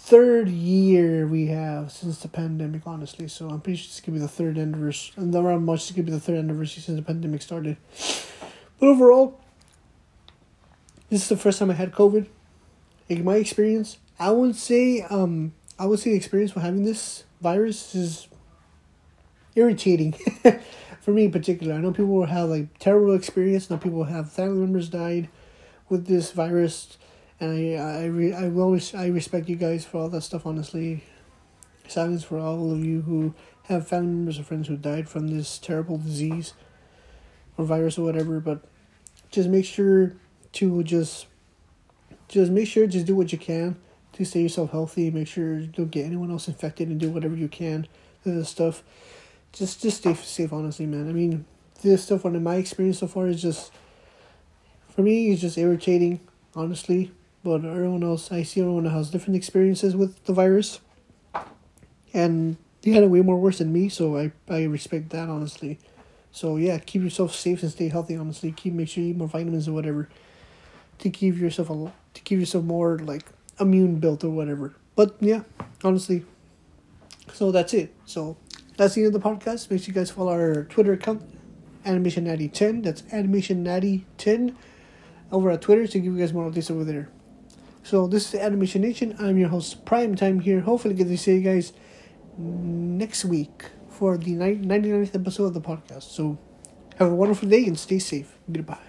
third 0.09 0.49
year 0.49 1.27
we 1.27 1.45
have 1.47 1.91
since 1.91 2.17
the 2.17 2.27
pandemic, 2.27 2.81
honestly. 2.87 3.27
So 3.27 3.47
I'm 3.47 3.61
pretty 3.61 3.77
sure 3.77 3.89
this 3.89 4.01
could 4.01 4.15
be 4.15 4.19
the 4.19 4.27
third 4.27 4.57
anniversary, 4.57 5.13
and 5.17 5.35
around 5.35 5.65
March 5.65 5.87
this 5.87 5.95
could 5.95 6.07
be 6.07 6.11
the 6.11 6.19
third 6.19 6.37
anniversary 6.37 6.81
since 6.81 6.97
the 6.97 7.05
pandemic 7.05 7.43
started. 7.43 7.77
But 8.79 8.87
overall, 8.87 9.39
this 11.09 11.21
is 11.21 11.29
the 11.29 11.37
first 11.37 11.59
time 11.59 11.69
I 11.69 11.75
had 11.75 11.91
COVID. 11.91 12.25
In 13.07 13.23
my 13.23 13.35
experience, 13.35 13.99
I 14.19 14.31
would 14.31 14.55
say 14.55 15.01
um 15.01 15.53
I 15.77 15.85
would 15.85 15.99
say 15.99 16.09
the 16.09 16.17
experience 16.17 16.51
for 16.53 16.61
having 16.61 16.85
this 16.85 17.25
virus 17.39 17.93
is 17.93 18.27
irritating. 19.55 20.13
for 21.01 21.11
me 21.11 21.25
in 21.25 21.31
particular, 21.31 21.75
I 21.75 21.77
know 21.77 21.91
people 21.91 22.25
have 22.25 22.49
like 22.49 22.79
terrible 22.79 23.13
experience. 23.13 23.69
I 23.69 23.75
know 23.75 23.79
people 23.79 24.05
have 24.05 24.31
family 24.31 24.57
members 24.57 24.89
died 24.89 25.29
with 25.87 26.07
this 26.07 26.31
virus, 26.31 26.97
and 27.39 27.51
I 27.51 28.01
I 28.01 28.05
re, 28.05 28.33
I 28.33 28.45
res- 28.45 28.95
I 28.95 29.07
respect 29.07 29.49
you 29.49 29.55
guys 29.55 29.85
for 29.85 29.97
all 29.97 30.09
that 30.09 30.21
stuff. 30.21 30.45
Honestly, 30.45 31.03
silence 31.87 32.23
for 32.23 32.39
all 32.39 32.71
of 32.71 32.83
you 32.83 33.01
who 33.01 33.33
have 33.63 33.87
family 33.87 34.13
members 34.13 34.39
or 34.39 34.43
friends 34.43 34.67
who 34.67 34.77
died 34.77 35.07
from 35.07 35.27
this 35.27 35.57
terrible 35.57 35.97
disease 35.97 36.53
or 37.57 37.65
virus 37.65 37.97
or 37.97 38.03
whatever. 38.03 38.39
But 38.39 38.63
just 39.31 39.49
make 39.49 39.65
sure 39.65 40.13
to 40.53 40.83
just 40.83 41.27
just 42.27 42.51
make 42.51 42.67
sure 42.67 42.87
just 42.87 43.05
do 43.05 43.15
what 43.15 43.31
you 43.31 43.37
can 43.37 43.77
to 44.13 44.25
stay 44.25 44.41
yourself 44.41 44.71
healthy. 44.71 45.11
Make 45.11 45.27
sure 45.27 45.59
you 45.59 45.67
don't 45.67 45.91
get 45.91 46.05
anyone 46.05 46.31
else 46.31 46.47
infected, 46.47 46.89
and 46.89 46.99
do 46.99 47.09
whatever 47.09 47.35
you 47.35 47.47
can 47.47 47.87
to 48.23 48.31
this 48.31 48.49
stuff 48.49 48.83
just 49.51 49.81
just 49.81 49.97
stay 49.97 50.13
safe 50.13 50.53
honestly 50.53 50.85
man 50.85 51.09
i 51.09 51.11
mean 51.11 51.45
this 51.81 52.03
stuff 52.03 52.25
in 52.25 52.43
my 52.43 52.55
experience 52.55 52.99
so 52.99 53.07
far 53.07 53.27
is 53.27 53.41
just 53.41 53.71
for 54.89 55.01
me 55.01 55.31
it's 55.31 55.41
just 55.41 55.57
irritating 55.57 56.19
honestly 56.55 57.11
but 57.43 57.63
everyone 57.65 58.03
else 58.03 58.31
i 58.31 58.43
see 58.43 58.61
everyone 58.61 58.85
has 58.85 59.09
different 59.09 59.35
experiences 59.35 59.95
with 59.95 60.23
the 60.25 60.33
virus 60.33 60.79
and 62.13 62.57
they 62.81 62.91
had 62.91 63.03
it 63.03 63.09
way 63.09 63.21
more 63.21 63.37
worse 63.37 63.59
than 63.59 63.71
me 63.71 63.89
so 63.89 64.17
i 64.17 64.31
i 64.49 64.63
respect 64.63 65.09
that 65.09 65.29
honestly 65.29 65.79
so 66.31 66.57
yeah 66.57 66.77
keep 66.77 67.01
yourself 67.01 67.33
safe 67.33 67.61
and 67.63 67.71
stay 67.71 67.89
healthy 67.89 68.15
honestly 68.15 68.51
keep 68.51 68.73
make 68.73 68.89
sure 68.89 69.03
you 69.03 69.11
eat 69.11 69.17
more 69.17 69.27
vitamins 69.27 69.67
or 69.67 69.73
whatever 69.73 70.09
to 70.97 71.09
keep 71.09 71.37
yourself 71.37 71.69
a 71.69 71.91
to 72.13 72.21
keep 72.21 72.39
yourself 72.39 72.63
more 72.63 72.97
like 72.99 73.25
immune 73.59 73.95
built 73.99 74.23
or 74.23 74.29
whatever 74.29 74.73
but 74.95 75.15
yeah 75.19 75.41
honestly 75.83 76.25
so 77.33 77.51
that's 77.51 77.73
it 77.73 77.93
so 78.05 78.37
that's 78.79 78.95
the 78.95 79.03
end 79.03 79.13
of 79.13 79.21
the 79.21 79.29
podcast. 79.29 79.69
Make 79.69 79.81
sure 79.81 79.87
you 79.87 79.93
guys 79.93 80.09
follow 80.09 80.31
our 80.31 80.63
Twitter 80.63 80.93
account, 80.93 81.21
Animation 81.85 82.23
Natty 82.23 82.47
10. 82.47 82.81
That's 82.83 83.03
Animation 83.11 83.61
Natty 83.61 84.05
10 84.17 84.55
over 85.33 85.51
at 85.51 85.61
Twitter 85.61 85.85
to 85.85 85.99
give 85.99 86.13
you 86.13 86.17
guys 86.17 86.31
more 86.31 86.49
updates 86.49 86.71
over 86.71 86.85
there. 86.85 87.09
So 87.89 88.05
this 88.05 88.25
is 88.25 88.31
the 88.33 88.43
Animation 88.43 88.83
Nation. 88.83 89.15
I'm 89.17 89.39
your 89.39 89.49
host, 89.49 89.83
Prime 89.83 90.13
Time 90.13 90.41
here. 90.41 90.59
Hopefully 90.59 90.93
get 90.93 91.07
to 91.07 91.17
see 91.17 91.37
you 91.37 91.41
guys 91.41 91.73
next 92.37 93.25
week 93.25 93.65
for 93.89 94.15
the 94.15 94.35
99th 94.35 95.15
episode 95.15 95.45
of 95.45 95.53
the 95.55 95.61
podcast. 95.61 96.03
So 96.03 96.37
have 96.99 97.11
a 97.11 97.15
wonderful 97.15 97.49
day 97.49 97.65
and 97.65 97.79
stay 97.79 97.97
safe. 97.97 98.37
Goodbye. 98.51 98.88